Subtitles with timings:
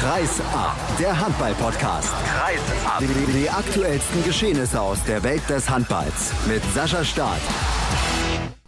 [0.00, 2.14] Kreis ab, der Handball-Podcast.
[2.24, 3.00] Kreis ab.
[3.00, 7.42] Die, die aktuellsten Geschehnisse aus der Welt des Handballs mit Sascha Staat.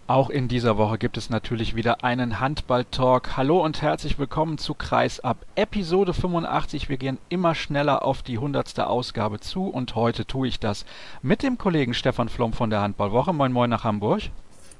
[0.06, 3.34] Auch in dieser Woche gibt es natürlich wieder einen Handball-Talk.
[3.38, 6.90] Hallo und herzlich willkommen zu Kreis ab Episode 85.
[6.90, 8.80] Wir gehen immer schneller auf die 100.
[8.80, 10.84] Ausgabe zu und heute tue ich das
[11.22, 13.32] mit dem Kollegen Stefan Flom von der Handballwoche.
[13.32, 14.24] Moin Moin nach Hamburg.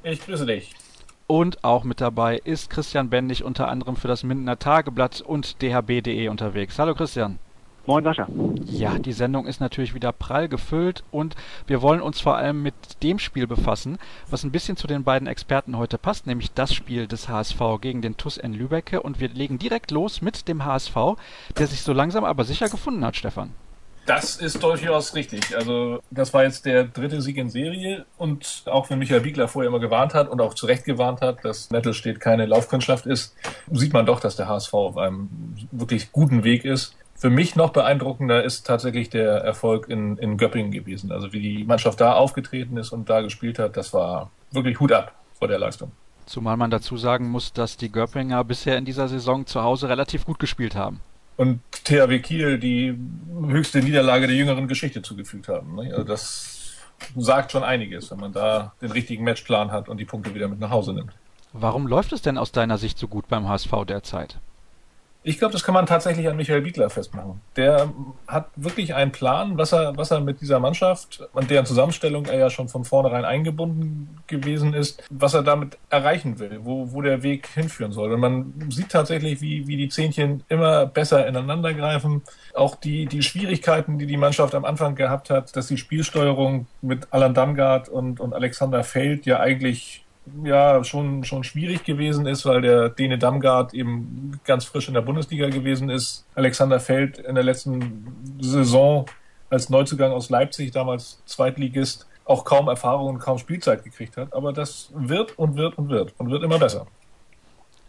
[0.03, 0.75] Ich grüße dich.
[1.35, 6.29] Und auch mit dabei ist Christian Bendig, unter anderem für das Mindener Tageblatt und dhb.de
[6.29, 6.79] unterwegs.
[6.79, 7.39] Hallo Christian.
[7.87, 8.29] Moin Sascha.
[8.67, 11.35] Ja, die Sendung ist natürlich wieder prall gefüllt und
[11.67, 13.97] wir wollen uns vor allem mit dem Spiel befassen,
[14.29, 18.03] was ein bisschen zu den beiden Experten heute passt, nämlich das Spiel des HSV gegen
[18.03, 20.95] den TUS in Lübecke und wir legen direkt los mit dem HSV,
[21.57, 23.55] der sich so langsam aber sicher gefunden hat, Stefan.
[24.05, 25.57] Das ist durchaus richtig.
[25.57, 29.69] Also das war jetzt der dritte Sieg in Serie und auch wenn Michael Wiegler vorher
[29.69, 33.37] immer gewarnt hat und auch zu Recht gewarnt hat, dass Nettelstedt keine Laufkundschaft ist,
[33.71, 35.29] sieht man doch, dass der HSV auf einem
[35.71, 36.97] wirklich guten Weg ist.
[37.15, 41.13] Für mich noch beeindruckender ist tatsächlich der Erfolg in, in Göppingen gewesen.
[41.13, 44.91] Also wie die Mannschaft da aufgetreten ist und da gespielt hat, das war wirklich Hut
[44.91, 45.93] ab vor der Leistung.
[46.27, 50.25] Zumal man dazu sagen muss, dass die Göppinger bisher in dieser Saison zu Hause relativ
[50.25, 51.01] gut gespielt haben
[51.37, 52.97] und THW Kiel die
[53.49, 55.79] höchste Niederlage der jüngeren Geschichte zugefügt haben.
[55.81, 56.77] Also das
[57.17, 60.61] sagt schon einiges, wenn man da den richtigen Matchplan hat und die Punkte wieder mit
[60.61, 61.13] nach Hause nimmt.
[61.53, 64.39] Warum läuft es denn aus deiner Sicht so gut beim HSV derzeit?
[65.25, 67.41] Ich glaube, das kann man tatsächlich an Michael Biegler festmachen.
[67.57, 67.93] Der
[68.27, 72.39] hat wirklich einen Plan, was er, was er mit dieser Mannschaft, an deren Zusammenstellung er
[72.39, 77.23] ja schon von vornherein eingebunden gewesen ist, was er damit erreichen will, wo, wo der
[77.23, 78.13] Weg hinführen soll.
[78.13, 82.23] Und man sieht tatsächlich, wie, wie die Zähnchen immer besser ineinander greifen.
[82.55, 87.07] Auch die, die Schwierigkeiten, die die Mannschaft am Anfang gehabt hat, dass die Spielsteuerung mit
[87.13, 90.02] Alan Damgard und, und Alexander Feld ja eigentlich
[90.45, 95.01] ja schon, schon schwierig gewesen ist, weil der Dene Damgard eben ganz frisch in der
[95.01, 96.27] Bundesliga gewesen ist.
[96.35, 99.07] Alexander Feld in der letzten Saison
[99.51, 104.33] als Neuzugang aus Leipzig, damals Zweitligist, auch kaum Erfahrung und kaum Spielzeit gekriegt hat.
[104.33, 106.87] Aber das wird und wird und wird und wird immer besser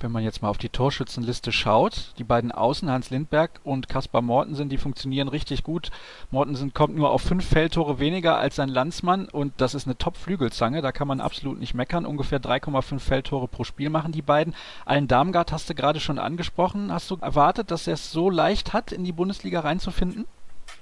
[0.03, 4.21] wenn man jetzt mal auf die Torschützenliste schaut, die beiden Außen, Hans Lindberg und Kaspar
[4.21, 5.89] Mortensen, die funktionieren richtig gut.
[6.29, 10.81] Mortensen kommt nur auf fünf Feldtore weniger als sein Landsmann und das ist eine Top-Flügelzange,
[10.81, 12.05] da kann man absolut nicht meckern.
[12.05, 14.53] Ungefähr 3,5 Feldtore pro Spiel machen die beiden.
[14.85, 16.91] Allen Darmgard hast du gerade schon angesprochen.
[16.91, 20.25] Hast du erwartet, dass er es so leicht hat, in die Bundesliga reinzufinden?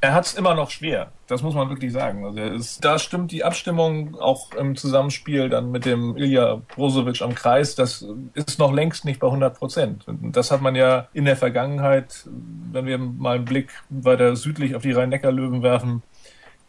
[0.03, 2.25] Er hat es immer noch schwer, das muss man wirklich sagen.
[2.25, 7.35] Also ist, da stimmt die Abstimmung auch im Zusammenspiel dann mit dem Ilja Brozovic am
[7.35, 8.03] Kreis, das
[8.33, 10.05] ist noch längst nicht bei 100 Prozent.
[10.07, 12.27] Das hat man ja in der Vergangenheit,
[12.71, 16.01] wenn wir mal einen Blick weiter südlich auf die Rhein-Neckar-Löwen werfen,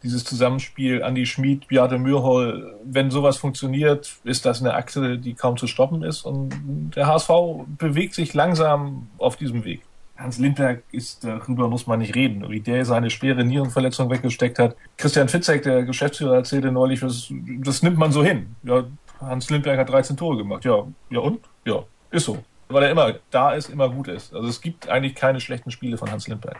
[0.03, 5.57] dieses Zusammenspiel Andi Schmid, Beate Mürhol, wenn sowas funktioniert, ist das eine Achse, die kaum
[5.57, 6.53] zu stoppen ist und
[6.95, 7.31] der HSV
[7.79, 9.81] bewegt sich langsam auf diesem Weg.
[10.15, 14.75] Hans Lindberg ist, darüber muss man nicht reden, wie der seine schwere Nierenverletzung weggesteckt hat.
[14.97, 18.55] Christian Fitzek, der Geschäftsführer, erzählte neulich, das, das nimmt man so hin.
[18.63, 18.85] Ja,
[19.19, 20.65] Hans Lindberg hat 13 Tore gemacht.
[20.65, 21.39] Ja, ja und?
[21.65, 22.43] Ja, ist so.
[22.69, 24.33] Weil er immer da ist, immer gut ist.
[24.33, 26.59] Also es gibt eigentlich keine schlechten Spiele von Hans Lindberg.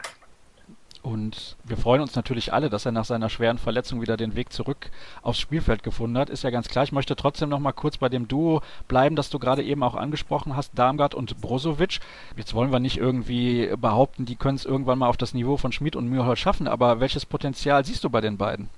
[1.03, 4.53] Und wir freuen uns natürlich alle, dass er nach seiner schweren Verletzung wieder den Weg
[4.53, 4.90] zurück
[5.22, 6.30] aufs Spielfeld gefunden hat.
[6.30, 6.86] Ist ja ganz klar.
[6.86, 9.96] Ich möchte trotzdem noch mal kurz bei dem Duo bleiben, das du gerade eben auch
[9.96, 12.00] angesprochen hast, Darmgard und Brozovic.
[12.38, 15.74] Jetzt wollen wir nicht irgendwie behaupten, die können es irgendwann mal auf das Niveau von
[15.74, 18.70] Schmid und Mühlholz schaffen, aber welches Potenzial siehst du bei den beiden?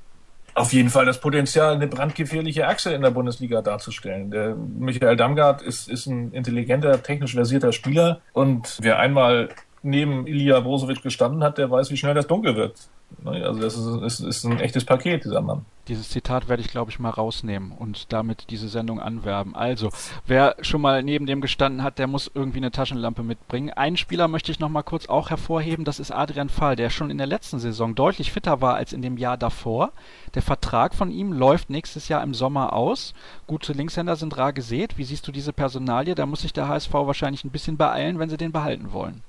[0.56, 4.32] Auf jeden Fall das Potenzial, eine brandgefährliche Achse in der Bundesliga darzustellen.
[4.32, 9.50] Der Michael Damgard ist, ist ein intelligenter, technisch versierter Spieler und wer einmal
[9.86, 12.76] neben Ilya Brozovic gestanden hat, der weiß, wie schnell das dunkel wird.
[13.24, 15.64] Ne, also das ist, ist, ist ein echtes Paket, dieser Mann.
[15.88, 19.56] Dieses Zitat werde ich, glaube ich, mal rausnehmen und damit diese Sendung anwerben.
[19.56, 19.90] Also,
[20.26, 23.70] wer schon mal neben dem gestanden hat, der muss irgendwie eine Taschenlampe mitbringen.
[23.70, 27.12] Einen Spieler möchte ich noch mal kurz auch hervorheben, das ist Adrian Fall, der schon
[27.12, 29.92] in der letzten Saison deutlich fitter war als in dem Jahr davor.
[30.34, 33.14] Der Vertrag von ihm läuft nächstes Jahr im Sommer aus.
[33.46, 34.98] Gute Linkshänder sind rar gesät.
[34.98, 36.16] Wie siehst du diese Personalie?
[36.16, 39.22] Da muss sich der HSV wahrscheinlich ein bisschen beeilen, wenn sie den behalten wollen.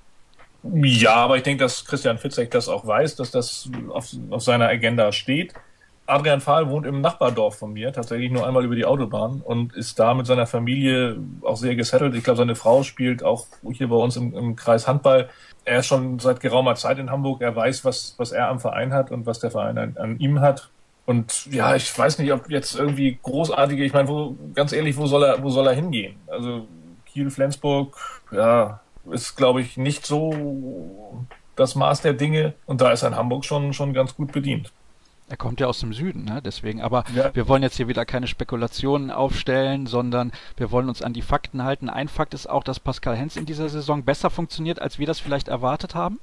[0.75, 4.69] Ja, aber ich denke, dass Christian Fitzek das auch weiß, dass das auf, auf seiner
[4.69, 5.55] Agenda steht.
[6.07, 9.99] Adrian Fahl wohnt im Nachbardorf von mir, tatsächlich nur einmal über die Autobahn und ist
[9.99, 12.15] da mit seiner Familie auch sehr gesettelt.
[12.15, 15.29] Ich glaube, seine Frau spielt auch hier bei uns im, im, Kreis Handball.
[15.65, 17.43] Er ist schon seit geraumer Zeit in Hamburg.
[17.43, 20.41] Er weiß, was, was er am Verein hat und was der Verein an, an ihm
[20.41, 20.71] hat.
[21.07, 25.07] Und ja, ich weiß nicht, ob jetzt irgendwie großartige, ich meine, wo, ganz ehrlich, wo
[25.07, 26.17] soll er, wo soll er hingehen?
[26.29, 26.67] Also
[27.05, 27.97] Kiel, Flensburg,
[28.31, 28.81] ja,
[29.11, 31.25] ist, glaube ich, nicht so
[31.57, 32.55] das Maß der Dinge.
[32.67, 34.73] Und da ist ein Hamburg schon, schon ganz gut bedient.
[35.29, 36.41] Er kommt ja aus dem Süden, ne?
[36.45, 36.81] deswegen.
[36.81, 37.35] Aber ja.
[37.35, 41.65] wir wollen jetzt hier wieder keine Spekulationen aufstellen, sondern wir wollen uns an die Fakten
[41.65, 41.91] halten.
[41.91, 45.19] Ein Fakt ist auch, dass Pascal Hens in dieser Saison besser funktioniert, als wir das
[45.19, 46.21] vielleicht erwartet haben.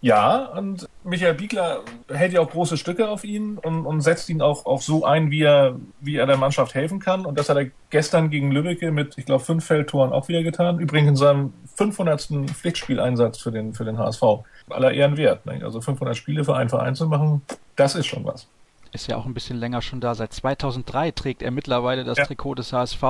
[0.00, 4.40] Ja, und Michael Biegler hält ja auch große Stücke auf ihn und, und setzt ihn
[4.40, 7.26] auch, auch so ein, wie er, wie er der Mannschaft helfen kann.
[7.26, 10.78] Und das hat er gestern gegen Lübbecke mit, ich glaube, fünf Feldtoren auch wieder getan.
[10.78, 12.28] Übrigens in seinem 500.
[12.54, 14.22] Pflichtspieleinsatz für den, für den HSV.
[14.70, 15.46] Aller Ehren wert.
[15.46, 15.60] Ne?
[15.64, 17.42] Also 500 Spiele für einen Verein zu machen,
[17.74, 18.46] das ist schon was
[18.92, 20.14] ist ja auch ein bisschen länger schon da.
[20.14, 22.24] Seit 2003 trägt er mittlerweile das ja.
[22.24, 23.02] Trikot des HSV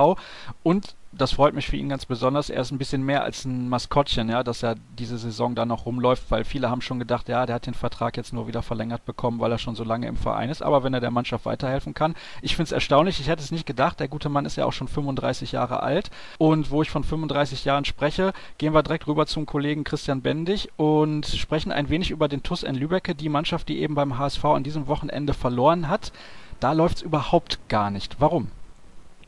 [0.63, 2.49] und das freut mich für ihn ganz besonders.
[2.49, 5.85] Er ist ein bisschen mehr als ein Maskottchen, ja, dass er diese Saison da noch
[5.85, 9.05] rumläuft, weil viele haben schon gedacht, ja, der hat den Vertrag jetzt nur wieder verlängert
[9.05, 10.61] bekommen, weil er schon so lange im Verein ist.
[10.61, 13.19] Aber wenn er der Mannschaft weiterhelfen kann, ich finde es erstaunlich.
[13.19, 13.99] Ich hätte es nicht gedacht.
[13.99, 16.11] Der gute Mann ist ja auch schon 35 Jahre alt.
[16.37, 20.69] Und wo ich von 35 Jahren spreche, gehen wir direkt rüber zum Kollegen Christian Bendig
[20.77, 24.45] und sprechen ein wenig über den TUS in Lübecke, die Mannschaft, die eben beim HSV
[24.45, 26.11] an diesem Wochenende verloren hat.
[26.59, 28.17] Da läuft es überhaupt gar nicht.
[28.19, 28.51] Warum?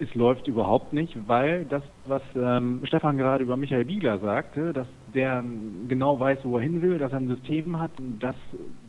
[0.02, 4.88] Es läuft überhaupt nicht, weil das, was ähm, Stefan gerade über Michael Biegler sagte, dass
[5.14, 5.44] der
[5.88, 8.36] genau weiß, wo er hin will, dass er ein System hat, das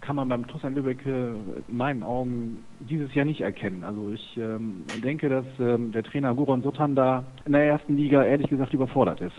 [0.00, 3.84] kann man beim Tussan Lübeck in meinen Augen dieses Jahr nicht erkennen.
[3.84, 8.24] Also ich ähm, denke, dass ähm, der Trainer Goran Sotan da in der ersten Liga
[8.24, 9.36] ehrlich gesagt überfordert ist.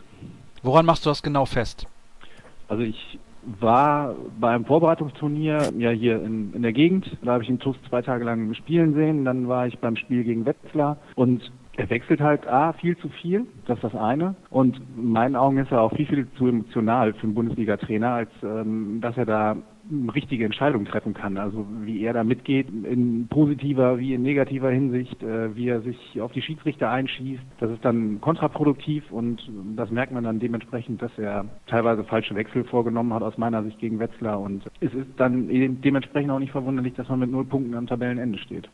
[0.61, 1.87] Woran machst du das genau fest?
[2.67, 3.19] Also ich
[3.59, 7.17] war beim Vorbereitungsturnier ja hier in, in der Gegend.
[7.23, 9.25] Da habe ich den TUS zwei Tage lang spielen sehen.
[9.25, 13.47] Dann war ich beim Spiel gegen Wetzlar und er wechselt halt A, viel zu viel,
[13.65, 14.35] das ist das eine.
[14.49, 18.29] Und in meinen Augen ist er auch viel, viel zu emotional für einen Bundesliga-Trainer, als
[18.43, 19.57] ähm, dass er da
[20.13, 21.37] richtige Entscheidungen treffen kann.
[21.37, 26.21] Also wie er da mitgeht, in positiver wie in negativer Hinsicht, äh, wie er sich
[26.21, 29.41] auf die Schiedsrichter einschießt, das ist dann kontraproduktiv und
[29.75, 33.79] das merkt man dann dementsprechend, dass er teilweise falsche Wechsel vorgenommen hat aus meiner Sicht
[33.79, 35.47] gegen Wetzlar und es ist dann
[35.81, 38.69] dementsprechend auch nicht verwunderlich, dass man mit null Punkten am Tabellenende steht.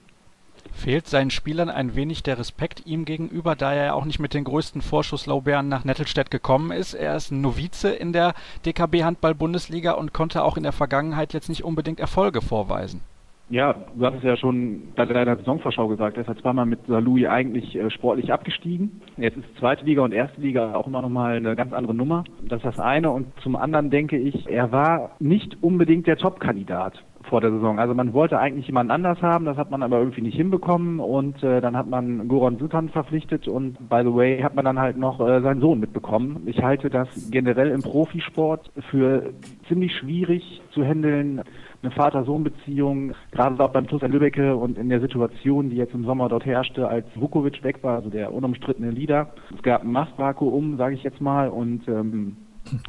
[0.80, 4.34] Fehlt seinen Spielern ein wenig der Respekt ihm gegenüber, da er ja auch nicht mit
[4.34, 6.94] den größten Vorschusslaubeeren nach Nettelstedt gekommen ist.
[6.94, 8.34] Er ist ein Novize in der
[8.66, 13.02] DKB Handball-Bundesliga und konnte auch in der Vergangenheit jetzt nicht unbedingt Erfolge vorweisen.
[13.50, 16.16] Ja, du hast es ja schon bei deiner Saisonvorschau gesagt.
[16.16, 19.02] Er ist halt zweimal mit Salui eigentlich äh, sportlich abgestiegen.
[19.18, 22.24] Jetzt ist zweite Liga und erste Liga auch immer nochmal eine ganz andere Nummer.
[22.48, 23.12] Das ist das eine.
[23.12, 27.80] Und zum anderen denke ich, er war nicht unbedingt der Top-Kandidat vor der Saison.
[27.80, 31.42] Also man wollte eigentlich jemanden anders haben, das hat man aber irgendwie nicht hinbekommen und
[31.44, 34.98] äh, dann hat man Goran Sutan verpflichtet und by the way hat man dann halt
[34.98, 36.44] noch äh, seinen Sohn mitbekommen.
[36.46, 39.34] Ich halte das generell im Profisport für
[39.68, 41.42] ziemlich schwierig zu handeln,
[41.81, 46.28] eine Vater-Sohn-Beziehung, gerade auch beim TuS Lübbecke und in der Situation, die jetzt im Sommer
[46.28, 49.30] dort herrschte, als Vukovic weg war, also der unumstrittene Leader.
[49.56, 52.36] Es gab ein Machtvakuum, sage ich jetzt mal, und ähm,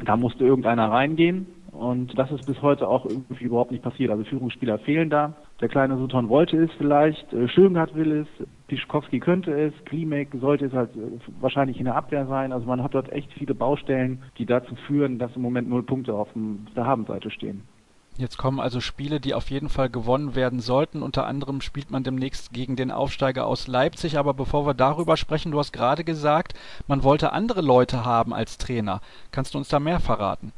[0.04, 1.46] da musste irgendeiner reingehen
[1.80, 4.10] und das ist bis heute auch irgendwie überhaupt nicht passiert.
[4.10, 5.32] Also Führungsspieler fehlen da.
[5.62, 10.66] Der kleine Sutton wollte es vielleicht, äh, Schöngard will es, Pischkowski könnte es, Klimek sollte
[10.66, 12.52] es halt äh, wahrscheinlich in der Abwehr sein.
[12.52, 16.12] Also man hat dort echt viele Baustellen, die dazu führen, dass im Moment null Punkte
[16.12, 16.28] auf
[16.76, 17.62] der Habenseite stehen.
[18.18, 21.00] Jetzt kommen also Spiele, die auf jeden Fall gewonnen werden sollten.
[21.00, 24.18] Unter anderem spielt man demnächst gegen den Aufsteiger aus Leipzig.
[24.18, 26.52] Aber bevor wir darüber sprechen, du hast gerade gesagt,
[26.86, 29.00] man wollte andere Leute haben als Trainer.
[29.32, 30.52] Kannst du uns da mehr verraten?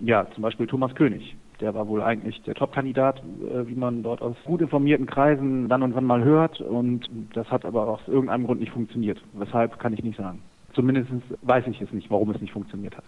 [0.00, 1.36] Ja, zum Beispiel Thomas König.
[1.60, 5.82] Der war wohl eigentlich der Top-Kandidat, äh, wie man dort aus gut informierten Kreisen dann
[5.82, 6.60] und wann mal hört.
[6.60, 9.20] Und das hat aber aus irgendeinem Grund nicht funktioniert.
[9.34, 10.40] Weshalb kann ich nicht sagen.
[10.74, 11.10] Zumindest
[11.42, 13.04] weiß ich es nicht, warum es nicht funktioniert hat.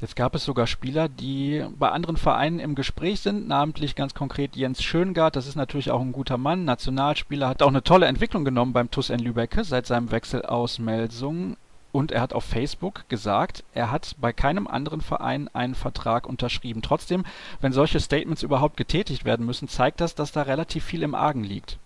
[0.00, 4.56] Jetzt gab es sogar Spieler, die bei anderen Vereinen im Gespräch sind, namentlich ganz konkret
[4.56, 5.36] Jens Schöngard.
[5.36, 8.90] Das ist natürlich auch ein guter Mann, Nationalspieler, hat auch eine tolle Entwicklung genommen beim
[8.90, 11.56] TuS in Lübecke seit seinem Wechsel aus Melsungen.
[11.92, 16.82] Und er hat auf Facebook gesagt, er hat bei keinem anderen Verein einen Vertrag unterschrieben.
[16.82, 17.24] Trotzdem,
[17.60, 21.44] wenn solche Statements überhaupt getätigt werden müssen, zeigt das, dass da relativ viel im Argen
[21.44, 21.78] liegt.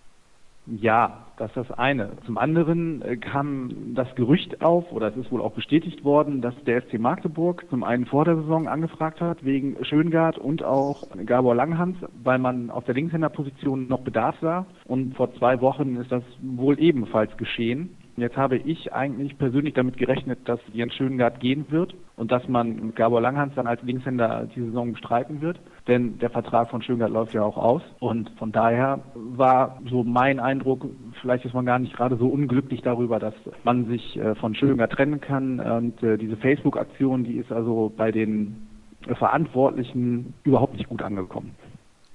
[0.67, 2.11] Ja, das ist das eine.
[2.25, 6.55] Zum anderen äh, kam das Gerücht auf, oder es ist wohl auch bestätigt worden, dass
[6.65, 11.53] der SC Magdeburg zum einen vor der Saison angefragt hat, wegen Schöngard und auch Gabor
[11.53, 14.65] Langhans, weil man auf der Linkshänderposition noch Bedarf sah.
[14.85, 17.95] Und vor zwei Wochen ist das wohl ebenfalls geschehen.
[18.17, 22.95] Jetzt habe ich eigentlich persönlich damit gerechnet, dass Jens Schöngard gehen wird und dass man
[22.95, 25.59] Gabor Langhans dann als Linkshänder die Saison bestreiten wird.
[25.87, 27.81] Denn der Vertrag von Schöngard läuft ja auch aus.
[27.99, 30.85] Und von daher war so mein Eindruck,
[31.19, 34.93] vielleicht ist man gar nicht gerade so unglücklich darüber, dass man sich äh, von Schöngard
[34.93, 35.59] trennen kann.
[35.59, 38.65] Und äh, diese Facebook-Aktion, die ist also bei den
[39.13, 41.53] Verantwortlichen überhaupt nicht gut angekommen.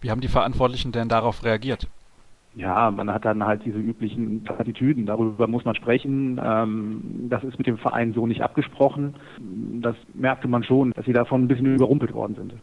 [0.01, 1.89] Wie haben die Verantwortlichen denn darauf reagiert?
[2.55, 5.07] Ja, man hat dann halt diese üblichen Plattitüden.
[5.07, 6.41] Darüber muss man sprechen.
[6.43, 9.15] Ähm, das ist mit dem Verein so nicht abgesprochen.
[9.81, 12.55] Das merkte man schon, dass sie davon ein bisschen überrumpelt worden sind.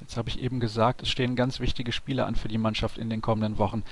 [0.00, 3.10] Jetzt habe ich eben gesagt, es stehen ganz wichtige Spiele an für die Mannschaft in
[3.10, 3.82] den kommenden Wochen.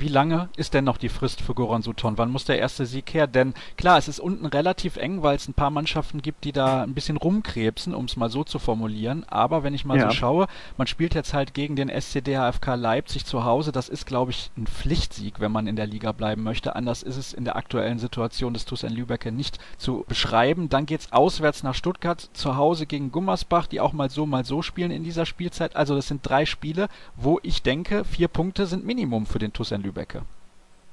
[0.00, 2.16] Wie lange ist denn noch die Frist für Goran Sutton?
[2.16, 3.26] Wann muss der erste Sieg her?
[3.26, 6.84] Denn klar, es ist unten relativ eng, weil es ein paar Mannschaften gibt, die da
[6.84, 9.24] ein bisschen rumkrebsen, um es mal so zu formulieren.
[9.28, 10.08] Aber wenn ich mal ja.
[10.08, 10.46] so schaue,
[10.78, 13.72] man spielt jetzt halt gegen den SCDHFK Leipzig zu Hause.
[13.72, 16.76] Das ist, glaube ich, ein Pflichtsieg, wenn man in der Liga bleiben möchte.
[16.76, 20.70] Anders ist es in der aktuellen Situation des TuS Lübecke nicht zu beschreiben.
[20.70, 24.46] Dann geht es auswärts nach Stuttgart, zu Hause gegen Gummersbach, die auch mal so, mal
[24.46, 25.76] so spielen in dieser Spielzeit.
[25.76, 29.72] Also das sind drei Spiele, wo ich denke, vier Punkte sind Minimum für den TuS
[29.90, 30.22] Lübecke.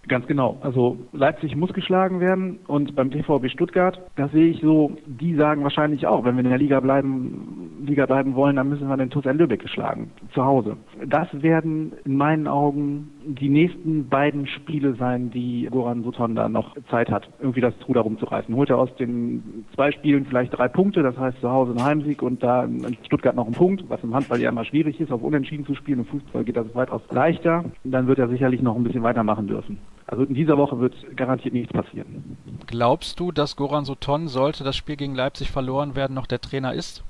[0.07, 0.57] Ganz genau.
[0.61, 5.63] Also Leipzig muss geschlagen werden und beim TVB Stuttgart, da sehe ich so, die sagen
[5.63, 9.09] wahrscheinlich auch, wenn wir in der Liga bleiben, Liga bleiben wollen, dann müssen wir den
[9.09, 10.77] TuS Lübeck geschlagen, zu Hause.
[11.05, 16.75] Das werden in meinen Augen die nächsten beiden Spiele sein, die Goran Sutton da noch
[16.89, 18.55] Zeit hat, irgendwie das Ruder rumzureißen.
[18.55, 22.21] Holt er aus den zwei Spielen vielleicht drei Punkte, das heißt zu Hause ein Heimsieg
[22.21, 25.21] und da in Stuttgart noch ein Punkt, was im Handball ja immer schwierig ist, auf
[25.21, 25.99] Unentschieden zu spielen.
[25.99, 27.65] Im Fußball geht das weitaus leichter.
[27.83, 29.79] Dann wird er sicherlich noch ein bisschen weitermachen dürfen.
[30.07, 32.37] Also in dieser Woche wird garantiert nichts passieren.
[32.67, 36.73] Glaubst du, dass Goran Soton, sollte das Spiel gegen Leipzig verloren werden, noch der Trainer
[36.73, 37.03] ist?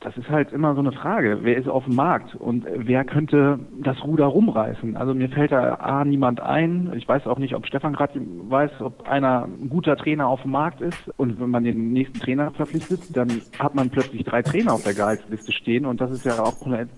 [0.00, 1.40] Das ist halt immer so eine Frage.
[1.42, 4.96] Wer ist auf dem Markt und wer könnte das Ruder rumreißen?
[4.96, 6.90] Also mir fällt da A niemand ein.
[6.96, 10.52] Ich weiß auch nicht, ob Stefan gerade weiß, ob einer ein guter Trainer auf dem
[10.52, 11.10] Markt ist.
[11.18, 14.94] Und wenn man den nächsten Trainer verpflichtet, dann hat man plötzlich drei Trainer auf der
[14.94, 15.84] Gehaltsliste stehen.
[15.84, 16.88] Und das ist ja auch eine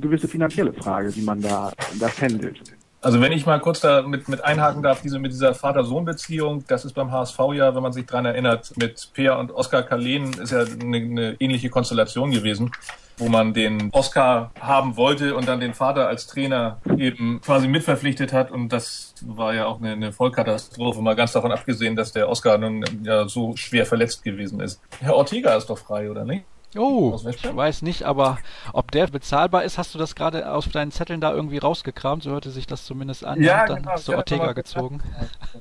[0.00, 2.62] gewisse finanzielle Frage, wie man da das handelt.
[3.02, 6.84] Also wenn ich mal kurz da mit, mit einhaken darf, diese mit dieser Vater-Sohn-Beziehung, das
[6.84, 10.52] ist beim HSV ja, wenn man sich dran erinnert, mit Peer und Oskar Kalén ist
[10.52, 12.70] ja eine, eine ähnliche Konstellation gewesen,
[13.18, 18.32] wo man den Oskar haben wollte und dann den Vater als Trainer eben quasi mitverpflichtet
[18.32, 22.28] hat und das war ja auch eine, eine Vollkatastrophe, mal ganz davon abgesehen, dass der
[22.28, 24.80] Oskar nun ja so schwer verletzt gewesen ist.
[25.00, 26.44] Herr Ortega ist doch frei, oder nicht?
[26.76, 28.38] Oh, ich weiß nicht, aber
[28.72, 32.22] ob der bezahlbar ist, hast du das gerade aus deinen Zetteln da irgendwie rausgekramt?
[32.22, 33.42] So hörte sich das zumindest an.
[33.42, 35.00] Ja, dann genau, hast du Ortega gezogen.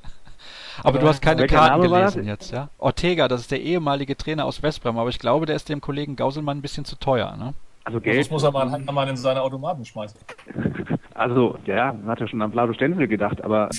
[0.83, 2.69] aber du hast keine Karten gelesen jetzt, ja?
[2.77, 6.15] Ortega, das ist der ehemalige Trainer aus Westbrem, aber ich glaube, der ist dem Kollegen
[6.15, 7.53] Gauselmann ein bisschen zu teuer, ne?
[7.83, 8.19] Also Geld.
[8.19, 10.19] Das muss er mal, mal in seine Automaten schmeißen.
[11.13, 13.69] Also, ja, hat ja schon an Vlado Stenzel gedacht, aber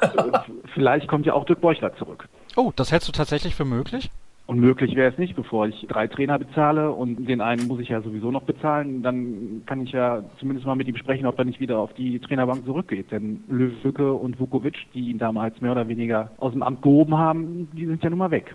[0.74, 2.28] vielleicht kommt ja auch Dirk Borchler zurück.
[2.56, 4.10] Oh, das hältst du tatsächlich für möglich?
[4.46, 8.02] Unmöglich wäre es nicht, bevor ich drei Trainer bezahle und den einen muss ich ja
[8.02, 9.02] sowieso noch bezahlen.
[9.02, 12.18] Dann kann ich ja zumindest mal mit ihm sprechen, ob er nicht wieder auf die
[12.18, 13.12] Trainerbank zurückgeht.
[13.12, 17.68] Denn Löwke und Vukovic, die ihn damals mehr oder weniger aus dem Amt gehoben haben,
[17.72, 18.54] die sind ja nun mal weg.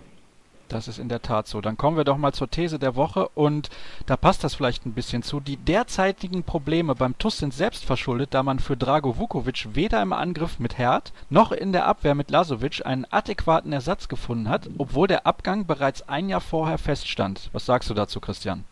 [0.68, 1.60] Das ist in der Tat so.
[1.60, 3.70] Dann kommen wir doch mal zur These der Woche und
[4.06, 5.40] da passt das vielleicht ein bisschen zu.
[5.40, 10.12] Die derzeitigen Probleme beim TUS sind selbst verschuldet, da man für Drago Vukovic weder im
[10.12, 15.08] Angriff mit Herd noch in der Abwehr mit Lasovic einen adäquaten Ersatz gefunden hat, obwohl
[15.08, 17.48] der Abgang bereits ein Jahr vorher feststand.
[17.52, 18.64] Was sagst du dazu, Christian?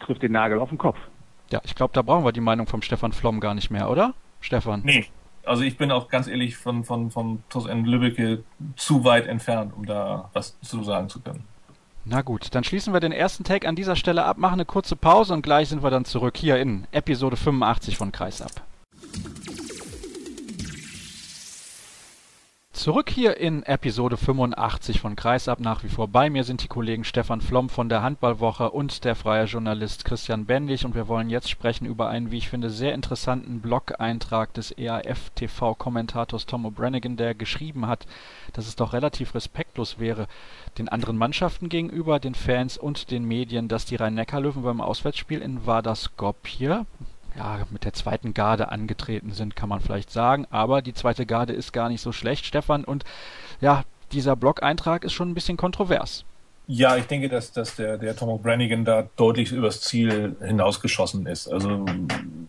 [0.00, 0.98] Trifft den Nagel auf den Kopf.
[1.50, 4.14] Ja, ich glaube, da brauchen wir die Meinung vom Stefan Flom gar nicht mehr, oder?
[4.40, 4.80] Stefan?
[4.84, 5.06] Nee,
[5.46, 8.44] also ich bin auch ganz ehrlich von, von, von TuS N Lübbecke
[8.76, 11.44] zu weit entfernt, um da was zu sagen zu können.
[12.06, 14.94] Na gut, dann schließen wir den ersten Tag an dieser Stelle ab, machen eine kurze
[14.94, 18.50] Pause und gleich sind wir dann zurück hier in Episode 85 von Kreisab.
[22.84, 25.58] Zurück hier in Episode 85 von Kreisab.
[25.58, 29.14] Nach wie vor bei mir sind die Kollegen Stefan Flom von der Handballwoche und der
[29.14, 30.84] freie Journalist Christian Bendig.
[30.84, 36.44] Und wir wollen jetzt sprechen über einen, wie ich finde, sehr interessanten Blog-Eintrag des EAF-TV-Kommentators
[36.44, 38.04] Tom O'Branigan, der geschrieben hat,
[38.52, 40.26] dass es doch relativ respektlos wäre,
[40.76, 45.64] den anderen Mannschaften gegenüber, den Fans und den Medien, dass die Rhein-Neckar-Löwen beim Auswärtsspiel in
[45.64, 46.84] Vardar Skopje
[47.36, 50.46] ja, mit der zweiten Garde angetreten sind, kann man vielleicht sagen.
[50.50, 52.84] Aber die zweite Garde ist gar nicht so schlecht, Stefan.
[52.84, 53.04] Und
[53.60, 56.24] ja, dieser Blog-Eintrag ist schon ein bisschen kontrovers.
[56.66, 61.46] Ja, ich denke, dass, dass der, der Tom O'Branigan da deutlich übers Ziel hinausgeschossen ist.
[61.46, 61.84] Also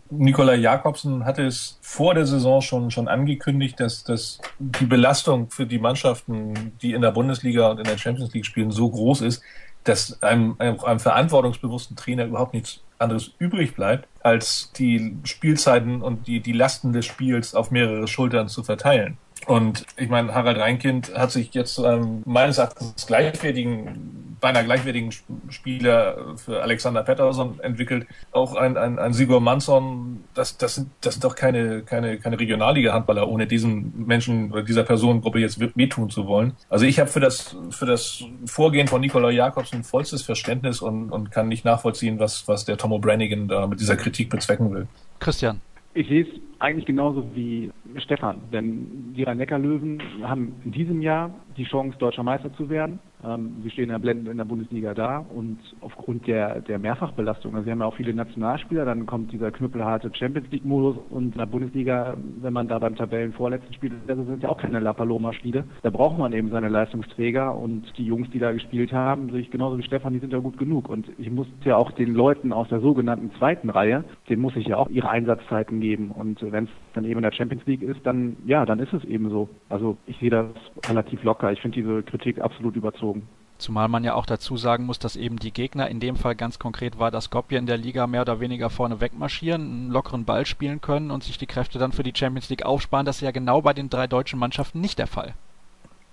[0.08, 5.66] Nikolai Jakobsen hatte es vor der Saison schon, schon angekündigt, dass, dass die Belastung für
[5.66, 9.42] die Mannschaften, die in der Bundesliga und in der Champions League spielen, so groß ist,
[9.84, 16.26] dass einem, einem, einem verantwortungsbewussten Trainer überhaupt nichts anderes übrig bleibt, als die Spielzeiten und
[16.26, 19.18] die, die Lasten des Spiels auf mehrere Schultern zu verteilen.
[19.44, 25.12] Und ich meine, Harald Reinkind hat sich jetzt zu einem meines Erachtens gleichwertigen, beinahe gleichwertigen
[25.50, 28.06] Spieler für Alexander Pettersson entwickelt.
[28.32, 32.40] Auch ein, ein, ein Sigur Manson, das, das, sind, das sind doch keine, keine, keine
[32.40, 36.54] Regionalliga-Handballer, ohne diesen Menschen oder dieser Personengruppe jetzt wehtun zu wollen.
[36.68, 41.30] Also ich habe für das, für das Vorgehen von Nikolai Jakobsen vollstes Verständnis und, und
[41.30, 44.88] kann nicht nachvollziehen, was, was der Tomo Brannigan da mit dieser Kritik bezwecken will.
[45.20, 45.60] Christian.
[45.96, 51.64] Ich sehe es eigentlich genauso wie Stefan, denn die Rhein-Neckar-Löwen haben in diesem Jahr die
[51.64, 52.98] Chance, deutscher Meister zu werden.
[53.26, 57.64] Ähm, sie stehen ja blendend in der Bundesliga da und aufgrund der, der Mehrfachbelastung, also
[57.64, 61.46] sie haben ja auch viele Nationalspieler, dann kommt dieser knüppelharte Champions League-Modus und in der
[61.46, 65.64] Bundesliga, wenn man da beim Tabellenvorletzten spielt, das sind ja auch keine La Paloma-Spiele.
[65.82, 69.78] Da braucht man eben seine Leistungsträger und die Jungs, die da gespielt haben, sehe genauso
[69.78, 70.88] wie Stefan, die sind ja gut genug.
[70.88, 74.66] Und ich muss ja auch den Leuten aus der sogenannten zweiten Reihe, denen muss ich
[74.66, 76.10] ja auch ihre Einsatzzeiten geben.
[76.10, 79.04] Und wenn es dann eben in der Champions League ist, dann ja, dann ist es
[79.04, 79.48] eben so.
[79.68, 80.46] Also ich sehe das
[80.88, 81.52] relativ locker.
[81.52, 83.28] Ich finde diese Kritik absolut überzogen.
[83.58, 86.58] Zumal man ja auch dazu sagen muss, dass eben die Gegner, in dem Fall ganz
[86.58, 90.44] konkret war, dass Skopje in der Liga mehr oder weniger vorne wegmarschieren, einen lockeren Ball
[90.44, 93.06] spielen können und sich die Kräfte dann für die Champions League aufsparen.
[93.06, 95.34] Das ist ja genau bei den drei deutschen Mannschaften nicht der Fall.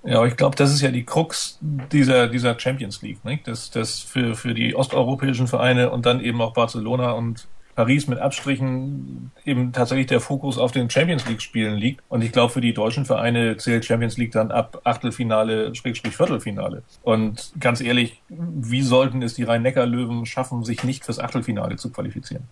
[0.05, 3.47] Ja, aber ich glaube, das ist ja die Krux dieser, dieser Champions League, nicht?
[3.47, 8.19] Das, das für, für die osteuropäischen Vereine und dann eben auch Barcelona und Paris mit
[8.19, 12.01] Abstrichen eben tatsächlich der Fokus auf den Champions League Spielen liegt.
[12.09, 16.83] Und ich glaube, für die deutschen Vereine zählt Champions League dann ab Achtelfinale, Schrägstrich Viertelfinale.
[17.01, 22.43] Und ganz ehrlich, wie sollten es die Rhein-Neckar-Löwen schaffen, sich nicht fürs Achtelfinale zu qualifizieren?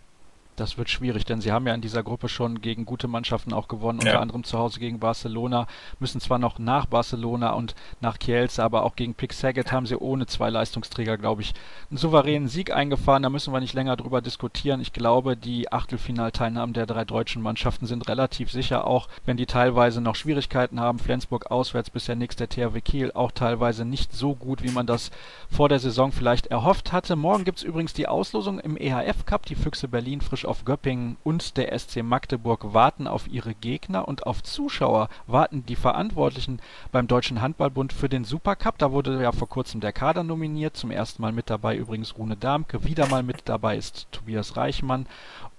[0.56, 3.68] Das wird schwierig, denn sie haben ja in dieser Gruppe schon gegen gute Mannschaften auch
[3.68, 4.12] gewonnen, ja.
[4.12, 5.68] unter anderem zu Hause gegen Barcelona,
[6.00, 9.98] müssen zwar noch nach Barcelona und nach Kielce, aber auch gegen Pick Saget haben sie
[9.98, 11.54] ohne zwei Leistungsträger, glaube ich,
[11.90, 13.24] einen souveränen Sieg eingefahren.
[13.24, 14.82] Da müssen wir nicht länger drüber diskutieren.
[14.82, 20.02] Ich glaube, die Achtelfinalteilnahmen der drei deutschen Mannschaften sind relativ sicher, auch wenn die teilweise
[20.02, 21.00] noch Schwierigkeiten haben.
[21.00, 25.12] Flensburg auswärts bisher nichts, der THW Kiel auch teilweise nicht so gut, wie man das
[25.50, 27.16] vor der Saison vielleicht erhofft hatte.
[27.16, 31.18] Morgen gibt es übrigens die Auslosung im EHF Cup, die Füchse Berlin frisch auf Göppingen
[31.24, 36.60] und der SC Magdeburg warten auf ihre Gegner und auf Zuschauer warten die Verantwortlichen
[36.92, 38.78] beim Deutschen Handballbund für den Supercup.
[38.78, 40.76] Da wurde ja vor kurzem der Kader nominiert.
[40.78, 42.84] Zum ersten Mal mit dabei übrigens Rune Darmke.
[42.84, 45.06] Wieder mal mit dabei ist Tobias Reichmann.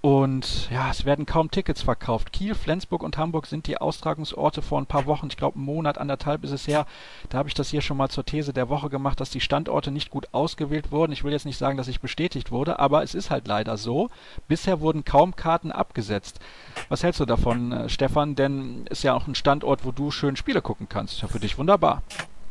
[0.03, 2.33] Und ja, es werden kaum Tickets verkauft.
[2.33, 5.29] Kiel, Flensburg und Hamburg sind die Austragungsorte vor ein paar Wochen.
[5.29, 6.87] Ich glaube, einen Monat, anderthalb ist es her.
[7.29, 9.93] Da habe ich das hier schon mal zur These der Woche gemacht, dass die Standorte
[9.93, 11.13] nicht gut ausgewählt wurden.
[11.13, 14.11] Ich will jetzt nicht sagen, dass ich bestätigt wurde, aber es ist halt leider so.
[14.49, 16.41] Bisher wurden kaum Karten abgesetzt.
[16.89, 18.35] Was hältst du davon, äh, Stefan?
[18.35, 21.15] Denn ist ja auch ein Standort, wo du schön Spiele gucken kannst.
[21.15, 22.03] Ist ja für dich wunderbar.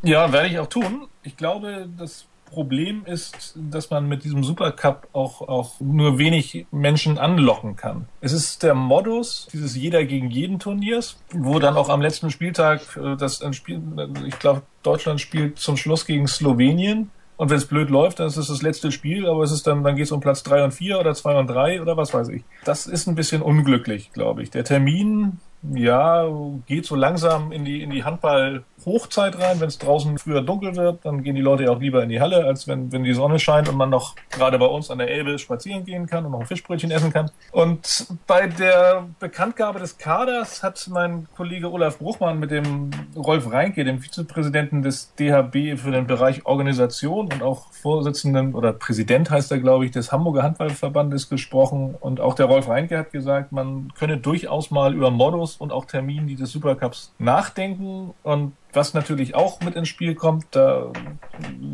[0.02, 1.06] Ja, werde ich auch tun.
[1.22, 7.18] Ich glaube, das Problem ist, dass man mit diesem Supercup auch, auch nur wenig Menschen
[7.18, 8.06] anlocken kann.
[8.20, 12.82] Es ist der Modus dieses Jeder gegen jeden Turniers, wo dann auch am letzten Spieltag
[12.96, 13.80] äh, das Spiel,
[14.26, 17.10] ich glaube, Deutschland spielt zum Schluss gegen Slowenien.
[17.38, 19.82] Und wenn es blöd läuft, dann ist es das letzte Spiel, aber es ist dann,
[19.82, 22.28] dann geht es um Platz drei und vier oder zwei und drei oder was weiß
[22.28, 22.44] ich.
[22.64, 24.50] Das ist ein bisschen unglücklich, glaube ich.
[24.50, 25.40] Der Termin,
[25.74, 26.26] ja,
[26.66, 29.60] geht so langsam in die, in die Handball, Hochzeit rein.
[29.60, 32.20] Wenn es draußen früher dunkel wird, dann gehen die Leute ja auch lieber in die
[32.20, 35.08] Halle, als wenn, wenn die Sonne scheint und man noch gerade bei uns an der
[35.08, 37.30] Elbe spazieren gehen kann und noch ein Fischbrötchen essen kann.
[37.52, 43.84] Und bei der Bekanntgabe des Kaders hat mein Kollege Olaf Bruchmann mit dem Rolf Reinke,
[43.84, 49.58] dem Vizepräsidenten des DHB für den Bereich Organisation und auch Vorsitzenden oder Präsident heißt er,
[49.58, 51.94] glaube ich, des Hamburger Handballverbandes gesprochen.
[52.00, 55.84] Und auch der Rolf Reinke hat gesagt, man könne durchaus mal über Modus und auch
[55.84, 60.90] Termin dieses Supercups nachdenken und was natürlich auch mit ins Spiel kommt, da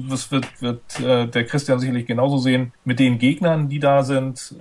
[0.09, 4.57] das wird, wird äh, der Christian sicherlich genauso sehen, mit den Gegnern, die da sind.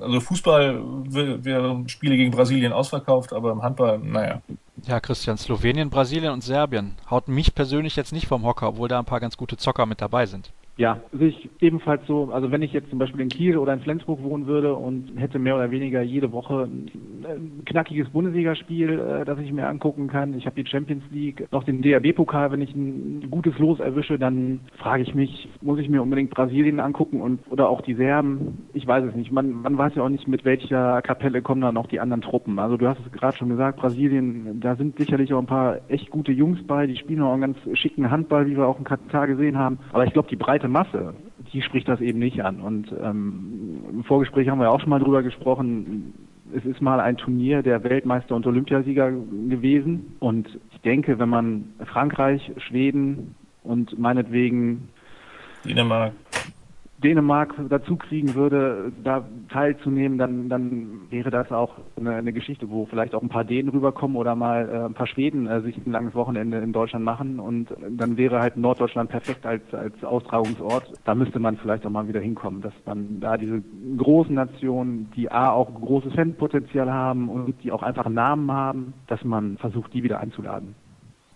[0.00, 0.80] Also Fußball
[1.12, 4.40] wäre Spiele gegen Brasilien ausverkauft, aber im Handball, naja.
[4.84, 8.98] Ja, Christian, Slowenien, Brasilien und Serbien haut mich persönlich jetzt nicht vom Hocker, obwohl da
[8.98, 10.50] ein paar ganz gute Zocker mit dabei sind.
[10.78, 12.30] Ja, sehe ich ebenfalls so.
[12.32, 15.38] Also wenn ich jetzt zum Beispiel in Kiel oder in Flensburg wohnen würde und hätte
[15.38, 20.32] mehr oder weniger jede Woche ein knackiges Bundesligaspiel, äh, das ich mir angucken kann.
[20.34, 22.52] Ich habe die Champions League, noch den DRB-Pokal.
[22.52, 26.80] Wenn ich ein gutes Los erwische, dann frage ich mich, muss ich mir unbedingt Brasilien
[26.80, 28.66] angucken und oder auch die Serben?
[28.72, 29.30] Ich weiß es nicht.
[29.30, 32.58] Man, man weiß ja auch nicht, mit welcher Kapelle kommen dann noch die anderen Truppen.
[32.58, 36.10] Also du hast es gerade schon gesagt, Brasilien, da sind sicherlich auch ein paar echt
[36.10, 36.86] gute Jungs bei.
[36.86, 39.78] Die spielen auch einen ganz schicken Handball, wie wir auch in Katar gesehen haben.
[39.92, 41.14] Aber ich glaube, die breite breite Masse,
[41.52, 42.60] die spricht das eben nicht an.
[42.60, 46.14] Und ähm, im Vorgespräch haben wir auch schon mal drüber gesprochen.
[46.54, 50.16] Es ist mal ein Turnier der Weltmeister und Olympiasieger gewesen.
[50.20, 54.88] Und ich denke, wenn man Frankreich, Schweden und meinetwegen
[55.64, 56.12] Dänemark,
[57.02, 62.86] Dänemark dazu kriegen würde, da teilzunehmen, dann, dann wäre das auch eine, eine Geschichte, wo
[62.86, 65.92] vielleicht auch ein paar Dänen rüberkommen oder mal äh, ein paar Schweden äh, sich ein
[65.92, 70.92] langes Wochenende in Deutschland machen und dann wäre halt Norddeutschland perfekt als, als Austragungsort.
[71.04, 73.62] Da müsste man vielleicht auch mal wieder hinkommen, dass man da diese
[73.96, 79.22] großen Nationen, die A auch großes Fanpotenzial haben und die auch einfach Namen haben, dass
[79.24, 80.74] man versucht, die wieder einzuladen.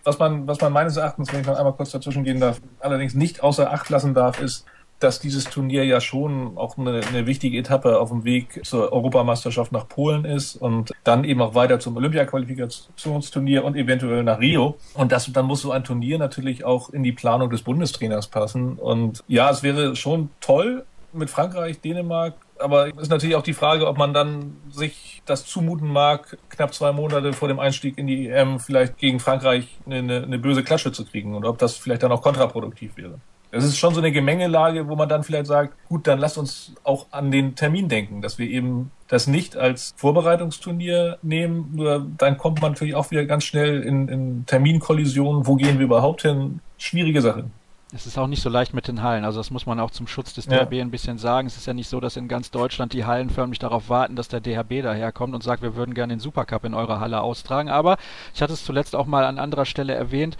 [0.03, 3.13] Was man, was man meines Erachtens, wenn ich noch einmal kurz dazwischen gehen darf, allerdings
[3.13, 4.65] nicht außer Acht lassen darf, ist,
[4.99, 9.71] dass dieses Turnier ja schon auch eine, eine wichtige Etappe auf dem Weg zur Europameisterschaft
[9.71, 14.77] nach Polen ist und dann eben auch weiter zum Olympia-Qualifikationsturnier und eventuell nach Rio.
[14.95, 18.73] Und das, dann muss so ein Turnier natürlich auch in die Planung des Bundestrainers passen.
[18.73, 20.83] Und ja, es wäre schon toll
[21.13, 25.91] mit Frankreich, Dänemark, aber ist natürlich auch die Frage, ob man dann sich das zumuten
[25.91, 30.39] mag, knapp zwei Monate vor dem Einstieg in die EM vielleicht gegen Frankreich eine, eine
[30.39, 33.19] böse Klatsche zu kriegen und ob das vielleicht dann auch kontraproduktiv wäre.
[33.51, 36.73] Es ist schon so eine Gemengelage, wo man dann vielleicht sagt, gut, dann lasst uns
[36.83, 41.71] auch an den Termin denken, dass wir eben das nicht als Vorbereitungsturnier nehmen.
[41.73, 45.47] Nur dann kommt man natürlich auch wieder ganz schnell in, in Terminkollisionen.
[45.47, 46.59] Wo gehen wir überhaupt hin?
[46.77, 47.45] Schwierige Sache.
[47.93, 49.23] Es ist auch nicht so leicht mit den Hallen.
[49.23, 50.65] Also das muss man auch zum Schutz des ja.
[50.65, 51.47] DHB ein bisschen sagen.
[51.47, 54.27] Es ist ja nicht so, dass in ganz Deutschland die Hallen förmlich darauf warten, dass
[54.27, 57.69] der DHB daherkommt und sagt, wir würden gerne den Supercup in eurer Halle austragen.
[57.69, 57.97] Aber
[58.33, 60.35] ich hatte es zuletzt auch mal an anderer Stelle erwähnt,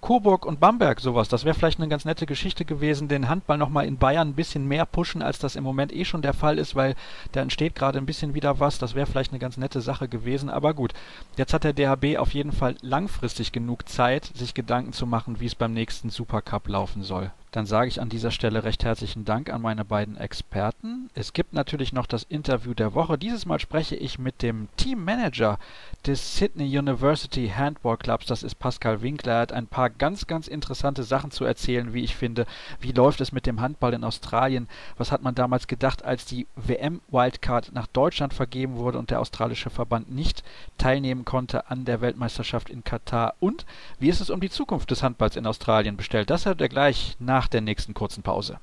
[0.00, 3.86] Coburg und Bamberg sowas, das wäre vielleicht eine ganz nette Geschichte gewesen, den Handball nochmal
[3.86, 6.74] in Bayern ein bisschen mehr pushen, als das im Moment eh schon der Fall ist,
[6.74, 6.94] weil
[7.32, 8.78] da entsteht gerade ein bisschen wieder was.
[8.78, 10.48] Das wäre vielleicht eine ganz nette Sache gewesen.
[10.48, 10.94] Aber gut,
[11.36, 15.46] jetzt hat der DHB auf jeden Fall langfristig genug Zeit, sich Gedanken zu machen, wie
[15.46, 17.30] es beim nächsten Supercup laufen soll.
[17.52, 21.10] Dann sage ich an dieser Stelle recht herzlichen Dank an meine beiden Experten.
[21.14, 23.18] Es gibt natürlich noch das Interview der Woche.
[23.18, 25.58] Dieses Mal spreche ich mit dem Teammanager
[26.06, 28.26] des Sydney University Handball Clubs.
[28.26, 29.32] Das ist Pascal Winkler.
[29.32, 32.46] Er hat ein paar ganz, ganz interessante Sachen zu erzählen, wie ich finde.
[32.80, 34.68] Wie läuft es mit dem Handball in Australien?
[34.96, 39.70] Was hat man damals gedacht, als die WM-Wildcard nach Deutschland vergeben wurde und der australische
[39.70, 40.44] Verband nicht
[40.78, 43.34] teilnehmen konnte an der Weltmeisterschaft in Katar?
[43.40, 43.66] Und
[43.98, 46.30] wie ist es um die Zukunft des Handballs in Australien bestellt?
[46.30, 48.58] Das hört er gleich nach nach der nächsten kurzen Pause.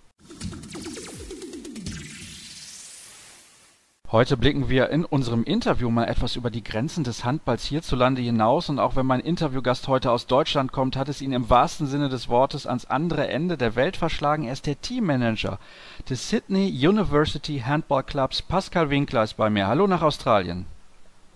[4.12, 8.70] Heute blicken wir in unserem Interview mal etwas über die Grenzen des Handballs hierzulande hinaus
[8.70, 12.08] und auch wenn mein Interviewgast heute aus Deutschland kommt, hat es ihn im wahrsten Sinne
[12.08, 14.44] des Wortes ans andere Ende der Welt verschlagen.
[14.44, 15.58] Er ist der Teammanager
[16.08, 18.44] des Sydney University Handball Clubs.
[18.44, 19.66] Pascal Winkler ist bei mir.
[19.66, 20.68] Hallo nach Australien.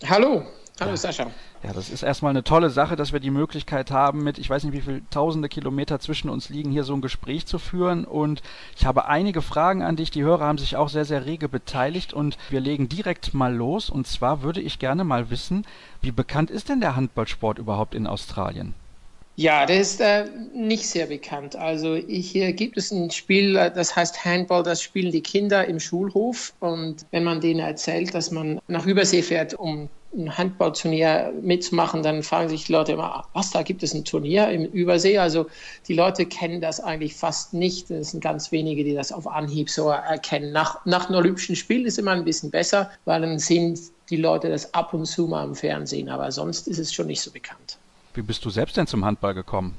[0.07, 0.45] Hallo,
[0.79, 1.25] hallo Sascha.
[1.63, 4.63] Ja, das ist erstmal eine tolle Sache, dass wir die Möglichkeit haben, mit, ich weiß
[4.63, 8.03] nicht, wie viele tausende Kilometer zwischen uns liegen, hier so ein Gespräch zu führen.
[8.03, 8.41] Und
[8.75, 10.09] ich habe einige Fragen an dich.
[10.09, 13.91] Die Hörer haben sich auch sehr, sehr rege beteiligt und wir legen direkt mal los.
[13.91, 15.65] Und zwar würde ich gerne mal wissen,
[16.01, 18.73] wie bekannt ist denn der Handballsport überhaupt in Australien?
[19.35, 21.55] Ja, der ist äh, nicht sehr bekannt.
[21.55, 25.79] Also hier gibt es ein Spiel, äh, das heißt Handball, das spielen die Kinder im
[25.79, 26.53] Schulhof.
[26.59, 32.23] Und wenn man denen erzählt, dass man nach Übersee fährt, um ein Handballturnier mitzumachen, dann
[32.23, 35.17] fragen sich die Leute immer, was, da gibt es ein Turnier im Übersee?
[35.17, 35.47] Also
[35.87, 37.89] die Leute kennen das eigentlich fast nicht.
[37.89, 40.51] Es sind ganz wenige, die das auf Anhieb so erkennen.
[40.51, 44.49] Nach, nach einem Olympischen Spiel ist immer ein bisschen besser, weil dann sehen die Leute
[44.49, 47.77] das ab und zu mal im Fernsehen, aber sonst ist es schon nicht so bekannt.
[48.13, 49.73] Wie bist du selbst denn zum Handball gekommen?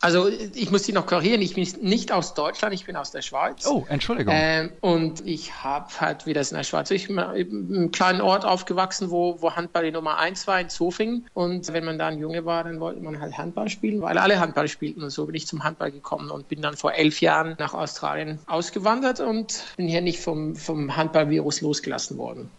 [0.00, 3.22] Also ich muss Sie noch korrigieren, ich bin nicht aus Deutschland, ich bin aus der
[3.22, 3.66] Schweiz.
[3.66, 4.34] Oh, Entschuldigung.
[4.36, 8.20] Ähm, und ich habe halt, wie das in der Schweiz, ich bin in einem kleinen
[8.20, 11.26] Ort aufgewachsen, wo, wo Handball die Nummer eins war, in Zofingen.
[11.32, 14.38] Und wenn man da ein Junge war, dann wollte man halt Handball spielen, weil alle
[14.38, 15.02] Handball spielten.
[15.02, 18.38] Und so bin ich zum Handball gekommen und bin dann vor elf Jahren nach Australien
[18.46, 22.50] ausgewandert und bin hier nicht vom, vom Handballvirus losgelassen worden.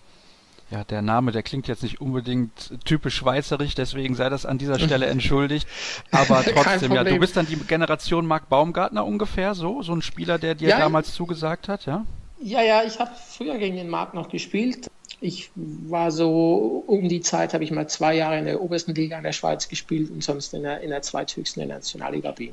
[0.70, 4.80] Ja, der Name, der klingt jetzt nicht unbedingt typisch schweizerisch, deswegen sei das an dieser
[4.80, 5.66] Stelle entschuldigt.
[6.12, 10.38] Aber trotzdem, ja, du bist dann die Generation Marc Baumgartner ungefähr, so, so ein Spieler,
[10.40, 12.06] der dir ja, damals zugesagt hat, ja?
[12.42, 14.90] Ja, ja, ich habe früher gegen den Marc noch gespielt.
[15.22, 19.18] Ich war so, um die Zeit habe ich mal zwei Jahre in der obersten Liga
[19.18, 22.52] in der Schweiz gespielt und sonst in der, in der zweithöchsten der Nationalliga B.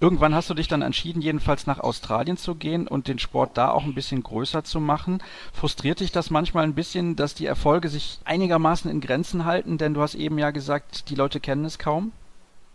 [0.00, 3.70] Irgendwann hast du dich dann entschieden, jedenfalls nach Australien zu gehen und den Sport da
[3.70, 5.22] auch ein bisschen größer zu machen.
[5.52, 9.78] Frustriert dich das manchmal ein bisschen, dass die Erfolge sich einigermaßen in Grenzen halten?
[9.78, 12.12] Denn du hast eben ja gesagt, die Leute kennen es kaum.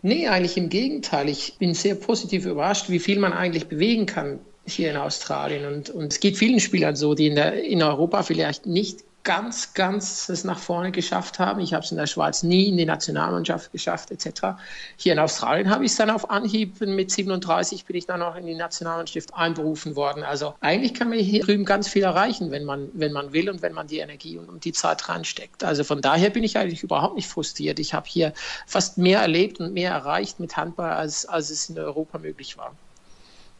[0.02, 1.28] Nee, eigentlich im Gegenteil.
[1.28, 5.72] Ich bin sehr positiv überrascht, wie viel man eigentlich bewegen kann hier in Australien.
[5.72, 9.74] Und, und es geht vielen Spielern so, die in, der, in Europa vielleicht nicht ganz,
[9.74, 11.60] ganz es nach vorne geschafft haben.
[11.60, 14.58] Ich habe es in der Schweiz nie in die Nationalmannschaft geschafft, etc.
[14.96, 18.36] Hier in Australien habe ich es dann auf Anhieb mit 37 bin ich dann auch
[18.36, 20.22] in die Nationalmannschaft einberufen worden.
[20.22, 23.62] Also eigentlich kann man hier drüben ganz viel erreichen, wenn man, wenn man will und
[23.62, 25.64] wenn man die Energie und, die Zeit reinsteckt.
[25.64, 27.78] Also von daher bin ich eigentlich überhaupt nicht frustriert.
[27.78, 28.32] Ich habe hier
[28.66, 32.74] fast mehr erlebt und mehr erreicht mit Handball, als, als es in Europa möglich war.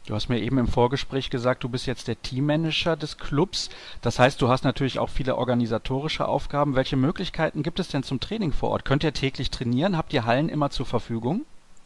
[0.07, 3.69] Du hast mir eben im Vorgespräch gesagt, du bist jetzt der Teammanager des Clubs.
[4.01, 6.75] Das heißt, du hast natürlich auch viele organisatorische Aufgaben.
[6.75, 8.83] Welche Möglichkeiten gibt es denn zum Training vor Ort?
[8.83, 9.97] Könnt ihr täglich trainieren?
[9.97, 11.45] Habt ihr Hallen immer zur Verfügung?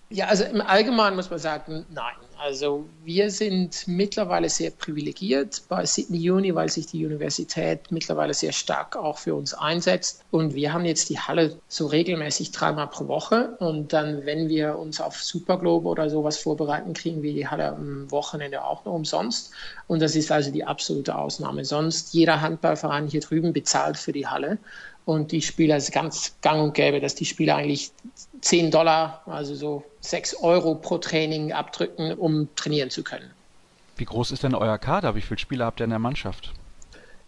[0.10, 2.16] Ja, also im Allgemeinen muss man sagen, nein.
[2.38, 8.52] Also wir sind mittlerweile sehr privilegiert bei Sydney Uni, weil sich die Universität mittlerweile sehr
[8.52, 10.24] stark auch für uns einsetzt.
[10.32, 13.56] Und wir haben jetzt die Halle so regelmäßig dreimal pro Woche.
[13.60, 18.12] Und dann, wenn wir uns auf Superglobe oder sowas vorbereiten, kriegen wir die Halle am
[18.12, 19.52] Wochenende auch noch umsonst.
[19.88, 21.66] Und das ist also die absolute Ausnahme.
[21.66, 24.58] Sonst jeder Handballverein hier drüben bezahlt für die Halle.
[25.06, 27.92] Und die Spieler, es ist ganz gang und gäbe, dass die Spieler eigentlich
[28.46, 33.32] 10 Dollar, also so 6 Euro pro Training abdrücken, um trainieren zu können.
[33.98, 35.16] Wie groß ist denn euer Kader?
[35.16, 36.54] Wie viele Spieler habt ihr in der Mannschaft?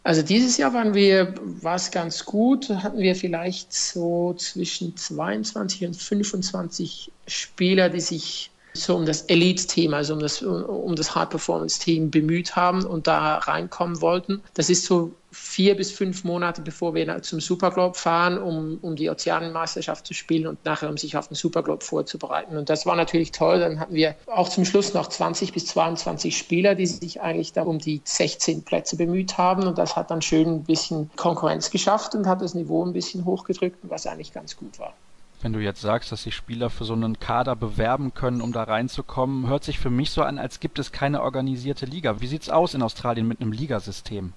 [0.03, 5.87] Also dieses Jahr waren wir, war es ganz gut, hatten wir vielleicht so zwischen 22
[5.87, 8.51] und 25 Spieler, die sich
[8.83, 14.01] so um das Elite-Team, also um das, um das High-Performance-Team bemüht haben und da reinkommen
[14.01, 14.41] wollten.
[14.53, 19.09] Das ist so vier bis fünf Monate, bevor wir zum Superglobe fahren, um, um die
[19.09, 22.57] Ozeanenmeisterschaft zu spielen und nachher, um sich auf den Superglobe vorzubereiten.
[22.57, 23.59] Und das war natürlich toll.
[23.59, 27.63] Dann hatten wir auch zum Schluss noch 20 bis 22 Spieler, die sich eigentlich da
[27.63, 29.67] um die 16 Plätze bemüht haben.
[29.67, 33.25] Und das hat dann schön ein bisschen Konkurrenz geschafft und hat das Niveau ein bisschen
[33.25, 34.93] hochgedrückt, was eigentlich ganz gut war.
[35.41, 38.63] Wenn du jetzt sagst, dass sich Spieler für so einen Kader bewerben können, um da
[38.63, 42.21] reinzukommen, hört sich für mich so an, als gibt es keine organisierte Liga.
[42.21, 44.33] Wie sieht's aus in Australien mit einem Ligasystem?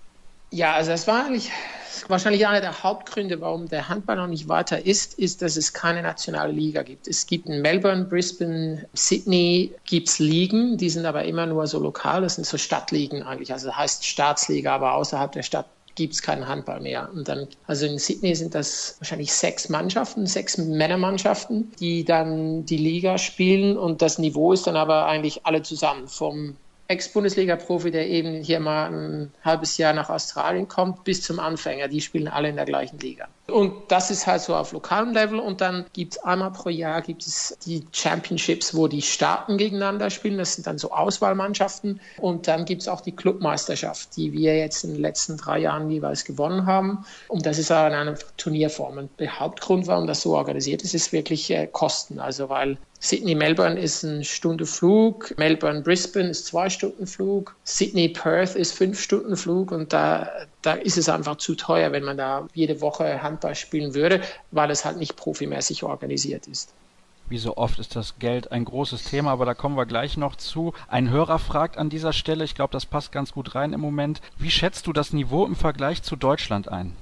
[0.53, 1.51] Ja, also das war eigentlich
[2.09, 6.03] wahrscheinlich einer der Hauptgründe, warum der Handball noch nicht weiter ist, ist, dass es keine
[6.03, 7.07] nationale Liga gibt.
[7.07, 12.23] Es gibt in Melbourne, Brisbane, Sydney gibt's Ligen, die sind aber immer nur so lokal,
[12.23, 16.23] das sind so Stadtligen eigentlich, also das heißt Staatsliga, aber außerhalb der Stadt gibt es
[16.23, 17.09] keinen Handball mehr.
[17.13, 22.77] Und dann, also in Sydney sind das wahrscheinlich sechs Mannschaften, sechs Männermannschaften, die dann die
[22.77, 26.57] Liga spielen und das Niveau ist dann aber eigentlich alle zusammen vom
[26.91, 31.87] Ex-Bundesliga-Profi, der eben hier mal ein halbes Jahr nach Australien kommt, bis zum Anfänger.
[31.87, 33.29] Die spielen alle in der gleichen Liga.
[33.47, 35.39] Und das ist halt so auf lokalem Level.
[35.39, 37.25] Und dann gibt es einmal pro Jahr gibt
[37.67, 40.39] die Championships, wo die Staaten gegeneinander spielen.
[40.39, 42.01] Das sind dann so Auswahlmannschaften.
[42.19, 45.91] Und dann gibt es auch die Clubmeisterschaft, die wir jetzt in den letzten drei Jahren
[45.91, 47.05] jeweils gewonnen haben.
[47.29, 48.99] Und das ist aber eine Turnierform.
[48.99, 52.19] Und der Hauptgrund, warum das so organisiert ist, ist wirklich äh, Kosten.
[52.19, 59.01] Also weil Sydney-Melbourne ist eine Stunde Flug, Melbourne-Brisbane ist zwei Stunden Flug, Sydney-Perth ist fünf
[59.01, 60.29] Stunden Flug und da,
[60.61, 64.71] da ist es einfach zu teuer, wenn man da jede Woche Handball spielen würde, weil
[64.71, 66.75] es halt nicht profimäßig organisiert ist.
[67.31, 70.37] Wie so oft ist das Geld ein großes Thema, aber da kommen wir gleich noch
[70.37, 70.75] zu.
[70.89, 74.21] Ein Hörer fragt an dieser Stelle, ich glaube, das passt ganz gut rein im Moment,
[74.37, 76.97] wie schätzt du das Niveau im Vergleich zu Deutschland ein?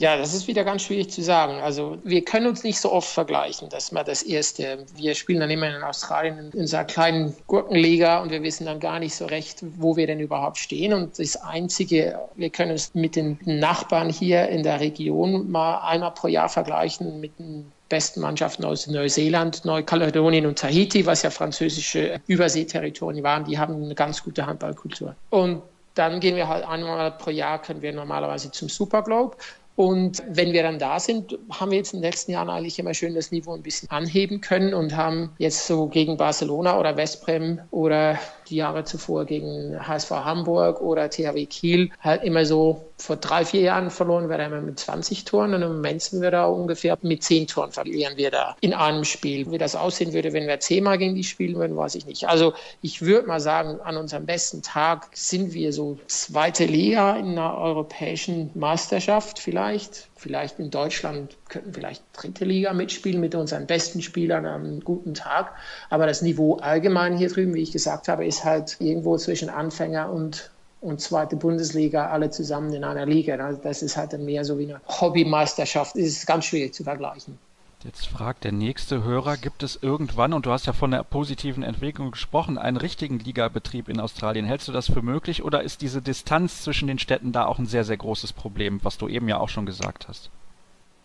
[0.00, 1.60] Ja, das ist wieder ganz schwierig zu sagen.
[1.60, 3.68] Also wir können uns nicht so oft vergleichen.
[3.68, 4.86] Das ist mal das Erste.
[4.94, 9.00] Wir spielen dann immer in Australien in unserer kleinen Gurkenliga und wir wissen dann gar
[9.00, 10.92] nicht so recht, wo wir denn überhaupt stehen.
[10.92, 16.12] Und das Einzige, wir können uns mit den Nachbarn hier in der Region mal einmal
[16.12, 22.20] pro Jahr vergleichen mit den besten Mannschaften aus Neuseeland, Neukaledonien und Tahiti, was ja französische
[22.28, 23.44] Überseeterritorien waren.
[23.44, 25.16] Die haben eine ganz gute Handballkultur.
[25.30, 25.62] Und
[25.94, 29.36] dann gehen wir halt einmal pro Jahr, können wir normalerweise zum Superglobe.
[29.78, 32.94] Und wenn wir dann da sind, haben wir jetzt in den letzten Jahren eigentlich immer
[32.94, 37.60] schön das Niveau ein bisschen anheben können und haben jetzt so gegen Barcelona oder Westbrem
[37.70, 43.44] oder die Jahre zuvor gegen HSV Hamburg oder THW Kiel halt immer so vor drei,
[43.44, 46.46] vier Jahren verloren wir da immer mit 20 Toren und im Moment sind wir da
[46.46, 49.50] ungefähr mit 10 Toren verlieren wir da in einem Spiel.
[49.50, 52.28] Wie das aussehen würde, wenn wir zehnmal gegen die spielen würden, weiß ich nicht.
[52.28, 57.38] Also ich würde mal sagen, an unserem besten Tag sind wir so zweite Liga in
[57.38, 60.08] einer europäischen Meisterschaft vielleicht.
[60.18, 65.14] Vielleicht in Deutschland könnten vielleicht dritte Liga mitspielen mit unseren besten Spielern an einem guten
[65.14, 65.52] Tag.
[65.90, 70.10] Aber das Niveau allgemein hier drüben, wie ich gesagt habe, ist halt irgendwo zwischen Anfänger
[70.10, 70.50] und
[70.80, 73.34] und zweite Bundesliga alle zusammen in einer Liga.
[73.36, 75.96] Also das ist halt mehr so wie eine Hobbymeisterschaft.
[75.96, 77.38] Das ist ganz schwierig zu vergleichen.
[77.84, 81.62] Jetzt fragt der nächste Hörer, gibt es irgendwann, und du hast ja von der positiven
[81.62, 84.46] Entwicklung gesprochen, einen richtigen Ligabetrieb in Australien?
[84.46, 87.66] Hältst du das für möglich oder ist diese Distanz zwischen den Städten da auch ein
[87.66, 90.28] sehr, sehr großes Problem, was du eben ja auch schon gesagt hast?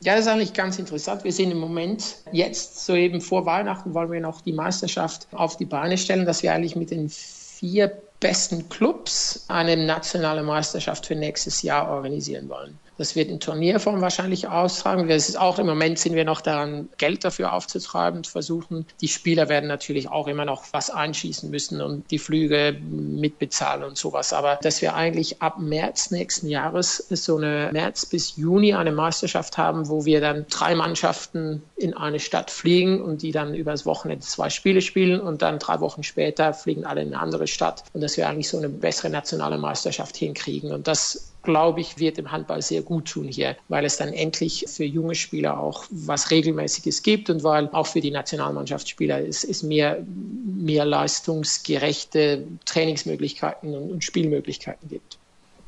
[0.02, 1.24] Ja, das ist eigentlich ganz interessant.
[1.24, 5.58] Wir sehen im Moment jetzt, so eben vor Weihnachten, wollen wir noch die Meisterschaft auf
[5.58, 11.16] die Beine stellen, dass wir eigentlich mit den vier besten Clubs eine nationale Meisterschaft für
[11.16, 12.80] nächstes Jahr organisieren wollen.
[12.98, 15.08] Das wird in Turnierform wahrscheinlich austragen.
[15.08, 18.86] Das ist auch im Moment sind wir noch daran, Geld dafür aufzutreiben, zu versuchen.
[19.02, 23.98] Die Spieler werden natürlich auch immer noch was einschießen müssen und die Flüge mitbezahlen und
[23.98, 24.34] sowas.
[24.34, 29.58] Aber dass wir eigentlich ab März nächsten Jahres so eine März bis Juni eine Meisterschaft
[29.58, 34.26] haben, wo wir dann drei Mannschaften in eine Stadt fliegen und die dann übers Wochenende
[34.26, 38.02] zwei Spiele spielen und dann drei Wochen später fliegen alle in eine andere Stadt und
[38.02, 40.72] dass wir eigentlich so eine bessere nationale Meisterschaft hinkriegen.
[40.72, 44.66] Und das glaube ich, wird dem Handball sehr gut tun hier, weil es dann endlich
[44.68, 49.62] für junge Spieler auch was Regelmäßiges gibt und weil auch für die Nationalmannschaftsspieler es, es
[49.62, 50.00] mehr
[50.46, 55.18] mehr leistungsgerechte Trainingsmöglichkeiten und Spielmöglichkeiten gibt.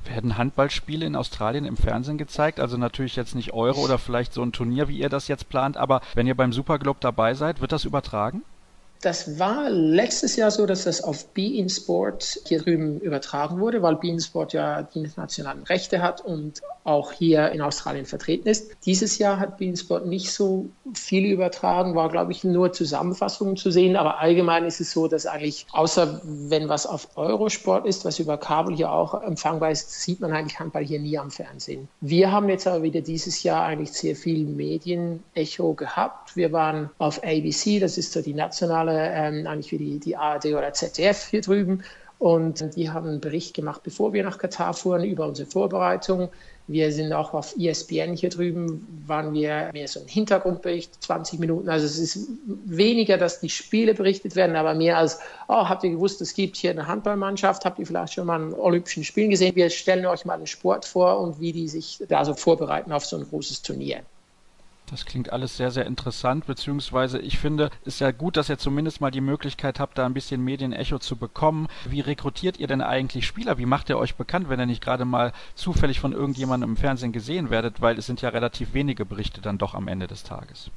[0.05, 2.59] Werden Handballspiele in Australien im Fernsehen gezeigt?
[2.59, 5.77] Also natürlich jetzt nicht Euro oder vielleicht so ein Turnier, wie ihr das jetzt plant,
[5.77, 8.43] aber wenn ihr beim Superglobe dabei seid, wird das übertragen?
[9.01, 13.95] Das war letztes Jahr so, dass das auf Bein Sport hier drüben übertragen wurde, weil
[13.95, 18.71] Bein Sport ja die internationalen Rechte hat und auch hier in Australien vertreten ist.
[18.85, 23.71] Dieses Jahr hat Bean Sport nicht so viel übertragen, war, glaube ich, nur Zusammenfassungen zu
[23.71, 23.95] sehen.
[23.95, 28.37] Aber allgemein ist es so, dass eigentlich, außer wenn was auf Eurosport ist, was über
[28.37, 31.87] Kabel hier auch empfangbar ist, sieht man eigentlich Handball hier nie am Fernsehen.
[32.01, 36.24] Wir haben jetzt aber wieder dieses Jahr eigentlich sehr viel Medienecho gehabt.
[36.35, 40.45] Wir waren auf ABC, das ist so die nationale, ähm, eigentlich wie die, die ARD
[40.47, 41.83] oder ZDF hier drüben.
[42.17, 46.29] Und die haben einen Bericht gemacht, bevor wir nach Katar fuhren, über unsere Vorbereitung.
[46.67, 51.69] Wir sind auch auf ESPN hier drüben, waren wir mehr so ein Hintergrundbericht, 20 Minuten.
[51.69, 52.27] Also es ist
[52.65, 56.55] weniger, dass die Spiele berichtet werden, aber mehr als, oh, habt ihr gewusst, es gibt
[56.55, 59.55] hier eine Handballmannschaft, habt ihr vielleicht schon mal an Olympischen Spielen gesehen?
[59.55, 63.05] Wir stellen euch mal den Sport vor und wie die sich da so vorbereiten auf
[63.05, 64.01] so ein großes Turnier.
[64.87, 69.01] Das klingt alles sehr, sehr interessant, beziehungsweise ich finde, ist ja gut, dass ihr zumindest
[69.01, 71.67] mal die Möglichkeit habt, da ein bisschen Medienecho zu bekommen.
[71.89, 73.57] Wie rekrutiert ihr denn eigentlich Spieler?
[73.57, 77.13] Wie macht ihr euch bekannt, wenn ihr nicht gerade mal zufällig von irgendjemandem im Fernsehen
[77.13, 80.69] gesehen werdet, weil es sind ja relativ wenige Berichte dann doch am Ende des Tages.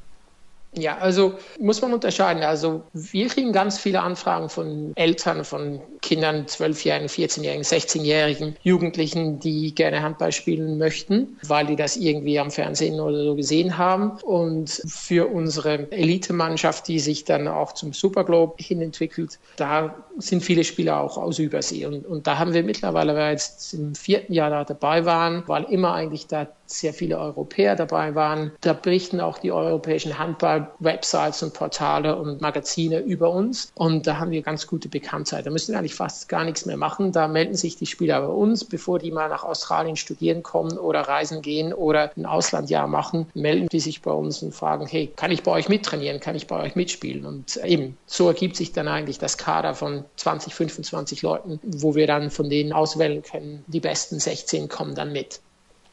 [0.74, 2.42] Ja, also muss man unterscheiden.
[2.42, 9.74] Also wir kriegen ganz viele Anfragen von Eltern, von Kindern, 12-Jährigen, 14-Jährigen, 16-Jährigen, Jugendlichen, die
[9.74, 14.12] gerne Handball spielen möchten, weil die das irgendwie am Fernsehen oder so gesehen haben.
[14.22, 20.64] Und für unsere Elitemannschaft, die sich dann auch zum Superglobe hin entwickelt, da sind viele
[20.64, 21.87] Spieler auch aus Übersee.
[21.87, 25.44] Und, und da haben wir mittlerweile, weil wir jetzt im vierten Jahr da dabei waren,
[25.46, 28.52] weil immer eigentlich da sehr viele Europäer dabei waren.
[28.61, 33.72] Da berichten auch die europäischen Handball-Websites und Portale und Magazine über uns.
[33.74, 35.46] Und da haben wir ganz gute Bekanntheit.
[35.46, 37.12] Da müssen wir eigentlich fast gar nichts mehr machen.
[37.12, 41.00] Da melden sich die Spieler bei uns, bevor die mal nach Australien studieren kommen oder
[41.00, 45.31] reisen gehen oder ein Auslandjahr machen, melden die sich bei uns und fragen, hey, kann
[45.31, 46.20] ich bei euch mittrainieren?
[46.20, 47.24] Kann ich bei euch mitspielen?
[47.24, 52.07] Und eben, so ergibt sich dann eigentlich das Kader von 20, 25 Leuten, wo wir
[52.07, 55.40] dann von denen auswählen können, die besten 16 kommen dann mit.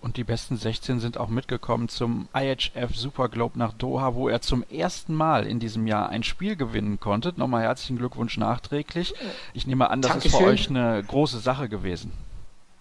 [0.05, 4.39] Und die besten 16 sind auch mitgekommen zum IHF Super Globe nach Doha, wo er
[4.39, 7.33] zum ersten Mal in diesem Jahr ein Spiel gewinnen konnte.
[7.37, 9.15] Nochmal herzlichen Glückwunsch nachträglich.
[9.55, 10.31] Ich nehme an, das Dankeschön.
[10.31, 12.11] ist für euch eine große Sache gewesen.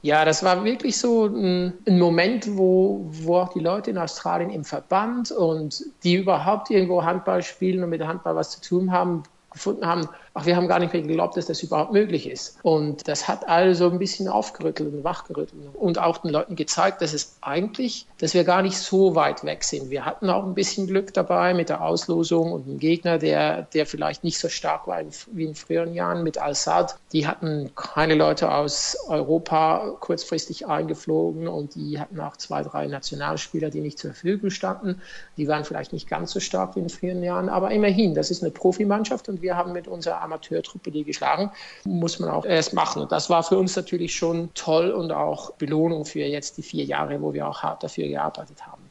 [0.02, 4.50] Ja, das war wirklich so ein, ein, Moment, wo, wo auch die Leute in Australien
[4.50, 9.22] im Verband und die überhaupt irgendwo Handball spielen und mit Handball was zu tun haben,
[9.50, 12.58] gefunden haben, ach, wir haben gar nicht mehr geglaubt, dass das überhaupt möglich ist.
[12.62, 17.12] Und das hat also ein bisschen aufgerüttelt und wachgerüttelt und auch den Leuten gezeigt, dass
[17.12, 19.90] es eigentlich, dass wir gar nicht so weit weg sind.
[19.90, 23.86] Wir hatten auch ein bisschen Glück dabei mit der Auslosung und einem Gegner, der, der
[23.86, 26.96] vielleicht nicht so stark war wie in früheren Jahren mit Al-Sad.
[27.12, 33.70] Die hatten keine Leute aus Europa kurzfristig eingeflogen und die hatten auch zwei, drei Nationalspieler,
[33.70, 35.00] die nicht zur Verfügung standen.
[35.36, 38.42] Die waren vielleicht nicht ganz so stark wie in früheren Jahren, aber immerhin, das ist
[38.42, 41.50] eine Profimannschaft und wir haben mit unserer Amateurtruppe die geschlagen.
[41.84, 43.02] Muss man auch erst machen.
[43.02, 46.84] Und das war für uns natürlich schon toll und auch Belohnung für jetzt die vier
[46.84, 48.82] Jahre, wo wir auch hart dafür gearbeitet haben.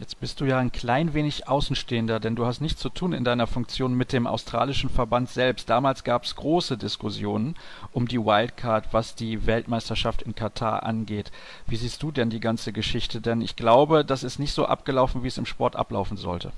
[0.00, 3.22] Jetzt bist du ja ein klein wenig Außenstehender, denn du hast nichts zu tun in
[3.22, 5.70] deiner Funktion mit dem australischen Verband selbst.
[5.70, 7.54] Damals gab es große Diskussionen
[7.92, 11.30] um die Wildcard, was die Weltmeisterschaft in Katar angeht.
[11.68, 13.20] Wie siehst du denn die ganze Geschichte?
[13.20, 16.50] Denn ich glaube, das ist nicht so abgelaufen, wie es im Sport ablaufen sollte.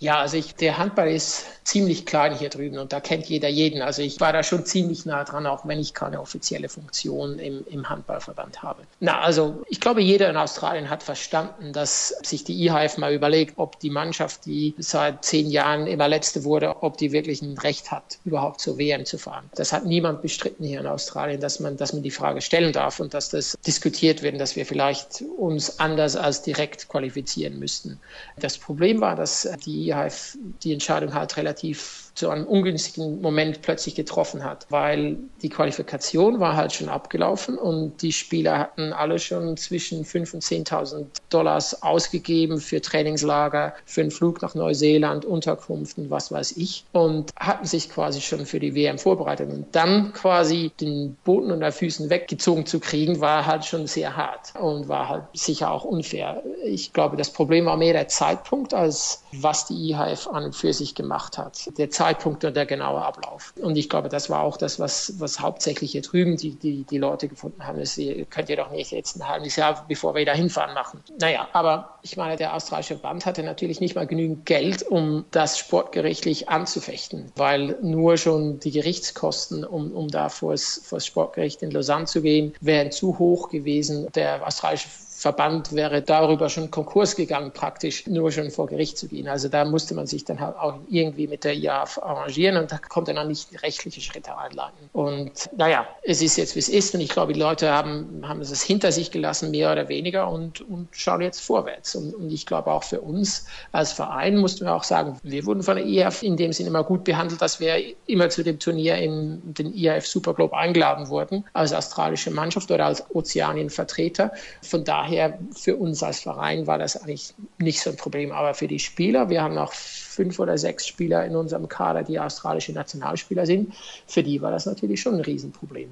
[0.00, 3.82] Ja, also ich, der Handball ist ziemlich klein hier drüben und da kennt jeder jeden.
[3.82, 7.66] Also ich war da schon ziemlich nah dran, auch wenn ich keine offizielle Funktion im,
[7.68, 8.82] im Handballverband habe.
[9.00, 13.58] Na, also ich glaube, jeder in Australien hat verstanden, dass sich die IHF mal überlegt,
[13.58, 17.90] ob die Mannschaft, die seit zehn Jahren immer letzte wurde, ob die wirklich ein Recht
[17.90, 19.50] hat, überhaupt zur WM zu fahren.
[19.54, 23.00] Das hat niemand bestritten hier in Australien, dass man, dass man die Frage stellen darf
[23.00, 28.00] und dass das diskutiert wird, dass wir vielleicht uns anders als direkt qualifizieren müssten.
[28.38, 33.94] Das Problem war, dass die IHF die Entscheidung halt relativ zu einem ungünstigen Moment plötzlich
[33.94, 39.56] getroffen hat, weil die Qualifikation war halt schon abgelaufen und die Spieler hatten alle schon
[39.56, 46.10] zwischen 5.000 und 10.000 Dollars ausgegeben für Trainingslager, für einen Flug nach Neuseeland, Unterkunft und
[46.10, 50.72] was weiß ich und hatten sich quasi schon für die WM vorbereitet und dann quasi
[50.80, 55.24] den Boden unter Füßen weggezogen zu kriegen, war halt schon sehr hart und war halt
[55.32, 56.42] sicher auch unfair.
[56.64, 60.72] Ich glaube, das Problem war mehr der Zeitpunkt, als was die IHF an und für
[60.72, 61.70] sich gemacht hat.
[61.78, 63.52] Der Zeitpunkt und der genaue Ablauf.
[63.60, 66.96] Und ich glaube, das war auch das, was, was hauptsächlich hier drüben die, die, die
[66.96, 67.78] Leute gefunden haben.
[67.78, 71.04] Das könnt ihr doch nicht jetzt ein halbes Jahr, bevor wir da hinfahren, machen.
[71.20, 75.58] Naja, aber ich meine, der australische Band hatte natürlich nicht mal genügend Geld, um das
[75.58, 82.06] sportgerichtlich anzufechten, weil nur schon die Gerichtskosten, um, um da vor das, Sportgericht in Lausanne
[82.06, 84.10] zu gehen, wären zu hoch gewesen.
[84.14, 84.88] Der australische
[85.20, 89.28] Verband wäre darüber schon Konkurs gegangen, praktisch nur schon vor Gericht zu gehen.
[89.28, 92.78] Also da musste man sich dann halt auch irgendwie mit der IAF arrangieren und da
[92.78, 94.88] konnte man nicht rechtliche Schritte einleiten.
[94.94, 98.40] Und naja, es ist jetzt, wie es ist und ich glaube, die Leute haben, haben
[98.40, 101.94] es hinter sich gelassen, mehr oder weniger und, und schauen jetzt vorwärts.
[101.96, 105.62] Und, und ich glaube auch für uns als Verein mussten wir auch sagen, wir wurden
[105.62, 108.96] von der IAF in dem Sinne immer gut behandelt, dass wir immer zu dem Turnier
[108.96, 114.32] in den IAF Superglobe eingeladen wurden, als australische Mannschaft oder als Ozeanien-Vertreter.
[114.62, 118.32] Von daher daher für uns als Verein war das eigentlich nicht so ein Problem.
[118.32, 122.18] Aber für die Spieler, wir haben noch fünf oder sechs Spieler in unserem Kader, die
[122.18, 123.74] australische Nationalspieler sind,
[124.06, 125.90] für die war das natürlich schon ein Riesenproblem.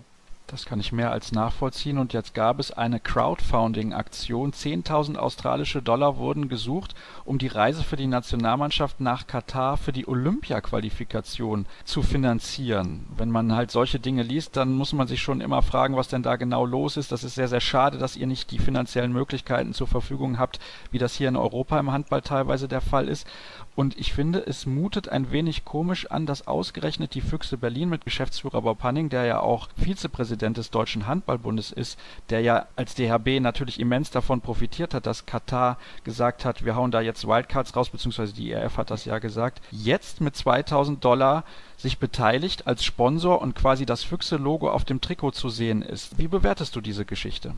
[0.49, 1.99] Das kann ich mehr als nachvollziehen.
[1.99, 4.53] Und jetzt gab es eine Crowdfunding-Aktion.
[4.53, 6.95] 10.000 australische Dollar wurden gesucht,
[7.27, 13.07] um die Reise für die Nationalmannschaft nach Katar für die Olympia-Qualifikation zu finanzieren.
[13.15, 16.23] Wenn man halt solche Dinge liest, dann muss man sich schon immer fragen, was denn
[16.23, 17.13] da genau los ist.
[17.13, 20.99] Das ist sehr, sehr schade, dass ihr nicht die finanziellen Möglichkeiten zur Verfügung habt, wie
[20.99, 23.27] das hier in Europa im Handball teilweise der Fall ist.
[23.79, 28.05] Und ich finde, es mutet ein wenig komisch an, dass ausgerechnet die Füchse Berlin mit
[28.05, 31.97] Geschäftsführer Bob Hanning, der ja auch Vizepräsident des Deutschen Handballbundes ist,
[32.29, 36.91] der ja als DHB natürlich immens davon profitiert hat, dass Katar gesagt hat, wir hauen
[36.91, 41.45] da jetzt Wildcards raus, beziehungsweise die ERF hat das ja gesagt, jetzt mit 2000 Dollar
[41.77, 46.19] sich beteiligt als Sponsor und quasi das Füchse-Logo auf dem Trikot zu sehen ist.
[46.19, 47.55] Wie bewertest du diese Geschichte?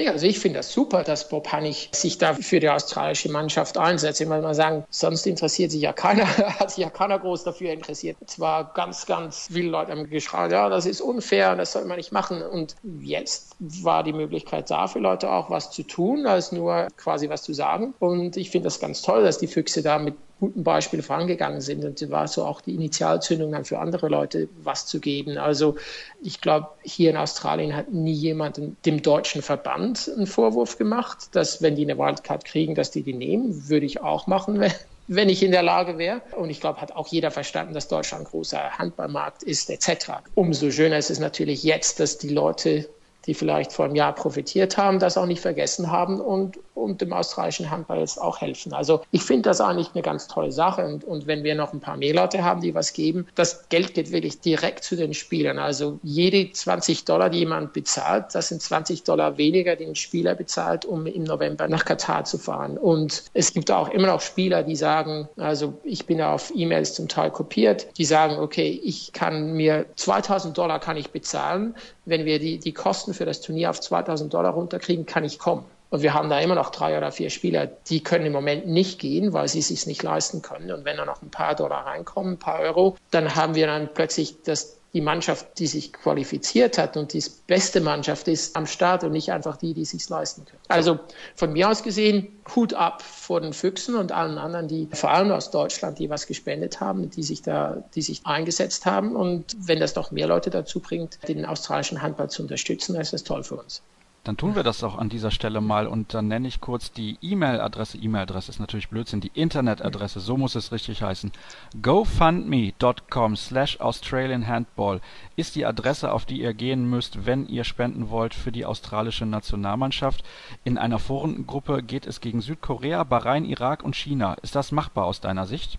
[0.00, 3.76] Nee, also ich finde das super, dass Bob Hannig sich da für die australische Mannschaft
[3.76, 4.22] einsetzt.
[4.22, 6.26] Ich muss mal sagen, sonst interessiert sich ja keiner,
[6.58, 8.16] hat sich ja keiner groß dafür interessiert.
[8.24, 12.12] Zwar ganz, ganz viele Leute haben geschrien, ja, das ist unfair, das soll man nicht
[12.12, 12.40] machen.
[12.40, 17.28] Und jetzt war die Möglichkeit da für Leute auch was zu tun, als nur quasi
[17.28, 17.92] was zu sagen.
[17.98, 21.84] Und ich finde das ganz toll, dass die Füchse da mit guten Beispiel vorangegangen sind.
[21.84, 25.38] Und war so auch die Initialzündung dann für andere Leute was zu geben.
[25.38, 25.76] Also
[26.22, 31.62] ich glaube, hier in Australien hat nie jemand dem deutschen Verband einen Vorwurf gemacht, dass
[31.62, 33.68] wenn die eine Wildcard kriegen, dass die die nehmen.
[33.68, 34.72] Würde ich auch machen, wenn,
[35.06, 36.22] wenn ich in der Lage wäre.
[36.36, 40.12] Und ich glaube, hat auch jeder verstanden, dass Deutschland ein großer Handballmarkt ist, etc.
[40.34, 42.88] Umso schöner ist es natürlich jetzt, dass die Leute
[43.30, 47.12] die vielleicht vor einem Jahr profitiert haben, das auch nicht vergessen haben und, und dem
[47.12, 48.72] australischen Handball jetzt auch helfen.
[48.72, 51.78] Also ich finde das eigentlich eine ganz tolle Sache und, und wenn wir noch ein
[51.78, 55.60] paar mehr Leute haben, die was geben, das Geld geht wirklich direkt zu den Spielern.
[55.60, 60.34] Also jede 20 Dollar, die jemand bezahlt, das sind 20 Dollar weniger, die ein Spieler
[60.34, 62.78] bezahlt, um im November nach Katar zu fahren.
[62.78, 67.06] Und es gibt auch immer noch Spieler, die sagen, also ich bin auf E-Mails zum
[67.06, 71.76] Teil kopiert, die sagen, okay, ich kann mir 2000 Dollar kann ich bezahlen,
[72.10, 75.64] wenn wir die, die Kosten für das Turnier auf 2000 Dollar runterkriegen, kann ich kommen.
[75.90, 79.00] Und wir haben da immer noch drei oder vier Spieler, die können im Moment nicht
[79.00, 80.70] gehen, weil sie es sich nicht leisten können.
[80.70, 83.88] Und wenn da noch ein paar Dollar reinkommen, ein paar Euro, dann haben wir dann
[83.92, 89.04] plötzlich das die Mannschaft, die sich qualifiziert hat und die beste Mannschaft ist am Start
[89.04, 90.60] und nicht einfach die, die sich leisten können.
[90.68, 90.98] Also
[91.36, 95.30] von mir aus gesehen, Hut ab vor den Füchsen und allen anderen, die vor allem
[95.30, 99.14] aus Deutschland, die was gespendet haben, die sich da, die sich eingesetzt haben.
[99.14, 103.12] Und wenn das noch mehr Leute dazu bringt, den australischen Handball zu unterstützen, dann ist
[103.12, 103.82] das toll für uns.
[104.22, 107.16] Dann tun wir das auch an dieser Stelle mal und dann nenne ich kurz die
[107.22, 107.96] E-Mail-Adresse.
[107.96, 111.32] E-Mail-Adresse ist natürlich Blödsinn, die Internetadresse, so muss es richtig heißen.
[111.80, 115.00] GoFundMe.com slash Australian Handball
[115.36, 119.24] ist die Adresse, auf die ihr gehen müsst, wenn ihr spenden wollt für die australische
[119.24, 120.22] Nationalmannschaft.
[120.64, 124.34] In einer Forengruppe geht es gegen Südkorea, Bahrain, Irak und China.
[124.42, 125.78] Ist das machbar aus deiner Sicht?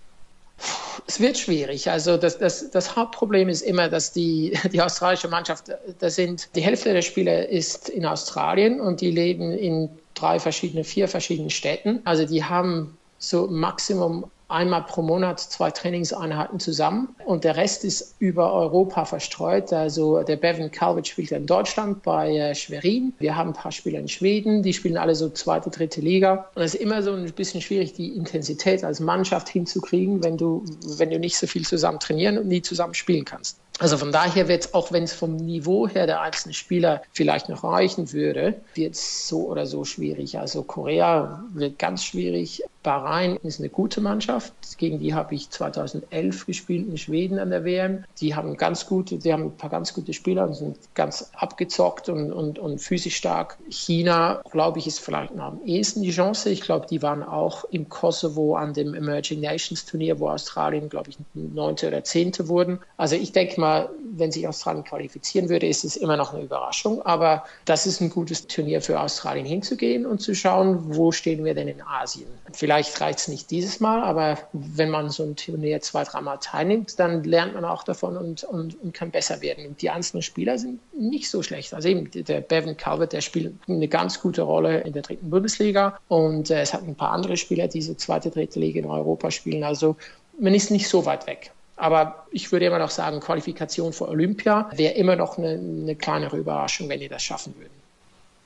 [1.07, 1.89] Es wird schwierig.
[1.89, 5.65] Also das, das, das Hauptproblem ist immer, dass die, die australische Mannschaft,
[5.99, 10.83] da sind die Hälfte der Spieler ist in Australien und die leben in drei verschiedene,
[10.83, 12.01] vier verschiedenen Städten.
[12.05, 18.15] Also die haben so Maximum einmal pro Monat zwei Trainingseinheiten zusammen und der Rest ist
[18.19, 19.73] über Europa verstreut.
[19.73, 23.13] Also der Bevan Calvert spielt in Deutschland bei äh, Schwerin.
[23.19, 26.49] Wir haben ein paar Spieler in Schweden, die spielen alle so zweite, dritte Liga.
[26.55, 30.63] Und es ist immer so ein bisschen schwierig, die Intensität als Mannschaft hinzukriegen, wenn du,
[30.97, 33.57] wenn du nicht so viel zusammen trainieren und nie zusammen spielen kannst.
[33.81, 37.49] Also von daher wird es, auch wenn es vom Niveau her der einzelnen Spieler vielleicht
[37.49, 40.37] noch reichen würde, wird es so oder so schwierig.
[40.37, 42.61] Also Korea wird ganz schwierig.
[42.83, 44.53] Bahrain ist eine gute Mannschaft.
[44.77, 48.03] Gegen die habe ich 2011 gespielt in Schweden an der WM.
[48.19, 52.09] Die haben ganz gute, die haben ein paar ganz gute Spieler und sind ganz abgezockt
[52.09, 53.57] und, und, und physisch stark.
[53.69, 56.51] China, glaube ich, ist vielleicht noch am ehesten die Chance.
[56.51, 61.09] Ich glaube, die waren auch im Kosovo an dem Emerging Nations Turnier, wo Australien, glaube
[61.09, 62.79] ich, neunte oder zehnte wurden.
[62.97, 63.70] Also ich denke mal,
[64.13, 67.01] wenn sich Australien qualifizieren würde, ist es immer noch eine Überraschung.
[67.03, 71.53] Aber das ist ein gutes Turnier für Australien hinzugehen und zu schauen, wo stehen wir
[71.53, 72.27] denn in Asien.
[72.53, 76.99] Vielleicht reicht es nicht dieses Mal, aber wenn man so ein Turnier zwei, dreimal teilnimmt,
[76.99, 79.65] dann lernt man auch davon und, und, und kann besser werden.
[79.67, 81.73] Und die einzelnen Spieler sind nicht so schlecht.
[81.73, 85.99] Also eben der Bevan Calvert, der spielt eine ganz gute Rolle in der dritten Bundesliga
[86.07, 89.31] und äh, es hat ein paar andere Spieler, die so zweite, dritte Liga in Europa
[89.31, 89.63] spielen.
[89.63, 89.95] Also
[90.39, 91.51] man ist nicht so weit weg.
[91.81, 96.37] Aber ich würde immer noch sagen, Qualifikation für Olympia wäre immer noch eine, eine kleinere
[96.37, 97.73] Überraschung, wenn die das schaffen würden.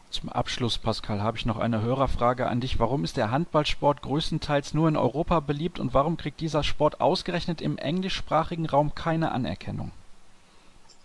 [0.09, 2.79] Zum Abschluss, Pascal, habe ich noch eine Hörerfrage an dich.
[2.79, 7.61] Warum ist der Handballsport größtenteils nur in Europa beliebt und warum kriegt dieser Sport ausgerechnet
[7.61, 9.91] im englischsprachigen Raum keine Anerkennung?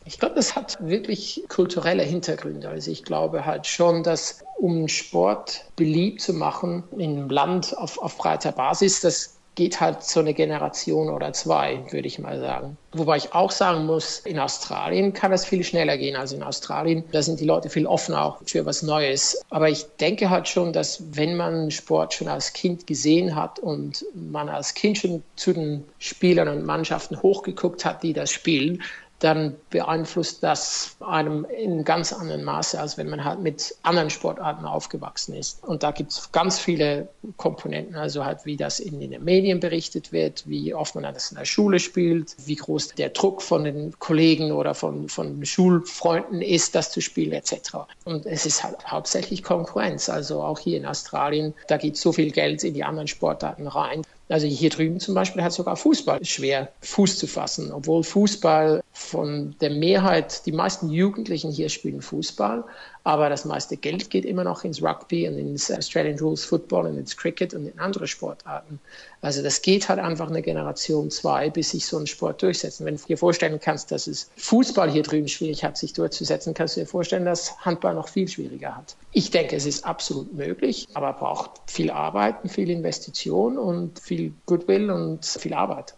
[0.04, 2.68] Ich glaube, das hat wirklich kulturelle Hintergründe.
[2.68, 7.98] Also ich glaube halt schon, dass um Sport beliebt zu machen in einem Land auf,
[8.00, 12.78] auf breiter Basis, das geht halt so eine Generation oder zwei, würde ich mal sagen.
[12.92, 16.16] Wobei ich auch sagen muss, in Australien kann das viel schneller gehen.
[16.16, 19.38] Also in Australien, da sind die Leute viel offener auch für was Neues.
[19.50, 24.06] Aber ich denke halt schon, dass wenn man Sport schon als Kind gesehen hat und
[24.14, 28.82] man als Kind schon zu den Spielern und Mannschaften hochgeguckt hat, die das spielen,
[29.20, 34.64] dann beeinflusst das einem in ganz anderen Maße, als wenn man halt mit anderen Sportarten
[34.64, 35.62] aufgewachsen ist.
[35.62, 40.10] Und da gibt es ganz viele Komponenten, also halt wie das in, den Medien berichtet
[40.10, 43.98] wird, wie oft man das in der Schule spielt, wie groß der Druck von den
[43.98, 47.76] Kollegen oder von, von Schulfreunden ist, das zu spielen etc.
[48.04, 50.08] Und es ist halt hauptsächlich Konkurrenz.
[50.08, 54.02] Also auch hier in Australien, da geht so viel Geld in die anderen Sportarten rein.
[54.30, 59.56] Also hier drüben zum Beispiel hat sogar Fußball schwer Fuß zu fassen, obwohl Fußball von
[59.60, 62.64] der Mehrheit, die meisten Jugendlichen hier spielen Fußball,
[63.02, 66.98] aber das meiste Geld geht immer noch ins Rugby und ins Australian Rules Football und
[66.98, 68.78] ins Cricket und in andere Sportarten.
[69.20, 72.84] Also das geht halt einfach eine Generation zwei, bis sich so ein Sport durchsetzt.
[72.84, 76.76] Wenn du dir vorstellen kannst, dass es Fußball hier drüben schwierig hat, sich durchzusetzen, kannst
[76.76, 78.96] du dir vorstellen, dass Handball noch viel schwieriger hat.
[79.12, 84.90] Ich denke, es ist absolut möglich, aber braucht viel Arbeit, viel Investition und viel Goodwill
[84.90, 85.94] und viel Arbeit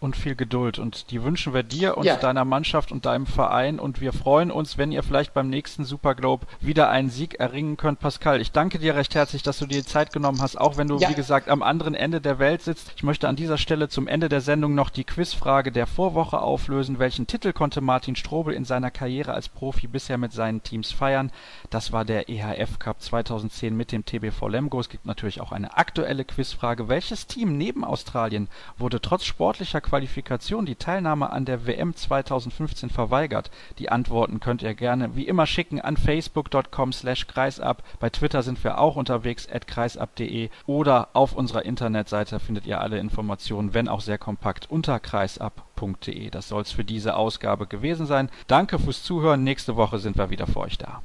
[0.00, 0.78] und viel Geduld.
[0.78, 2.16] Und die wünschen wir dir und ja.
[2.16, 3.78] deiner Mannschaft und deinem Verein.
[3.78, 8.00] Und wir freuen uns, wenn ihr vielleicht beim nächsten Superglobe wieder einen Sieg erringen könnt.
[8.00, 10.88] Pascal, ich danke dir recht herzlich, dass du dir die Zeit genommen hast, auch wenn
[10.88, 11.08] du, ja.
[11.08, 12.92] wie gesagt, am anderen Ende der Welt sitzt.
[12.96, 16.98] Ich möchte an dieser Stelle zum Ende der Sendung noch die Quizfrage der Vorwoche auflösen.
[16.98, 21.32] Welchen Titel konnte Martin Strobel in seiner Karriere als Profi bisher mit seinen Teams feiern?
[21.70, 24.78] Das war der EHF Cup 2010 mit dem TBV Lemgo.
[24.80, 26.88] Es gibt natürlich auch eine aktuelle Quizfrage.
[26.88, 33.50] Welches Team neben Australien wurde trotz sportlicher Qualifikation die Teilnahme an der WM 2015 verweigert?
[33.78, 37.82] Die Antworten könnt ihr gerne wie immer schicken an facebook.com slash kreisab.
[37.98, 42.98] Bei Twitter sind wir auch unterwegs at kreisab.de oder auf unserer Internetseite findet ihr alle
[42.98, 46.28] Informationen, wenn auch sehr kompakt, unter kreisab.de.
[46.28, 48.28] Das soll es für diese Ausgabe gewesen sein.
[48.48, 49.44] Danke fürs Zuhören.
[49.44, 51.00] Nächste Woche sind wir wieder für euch da.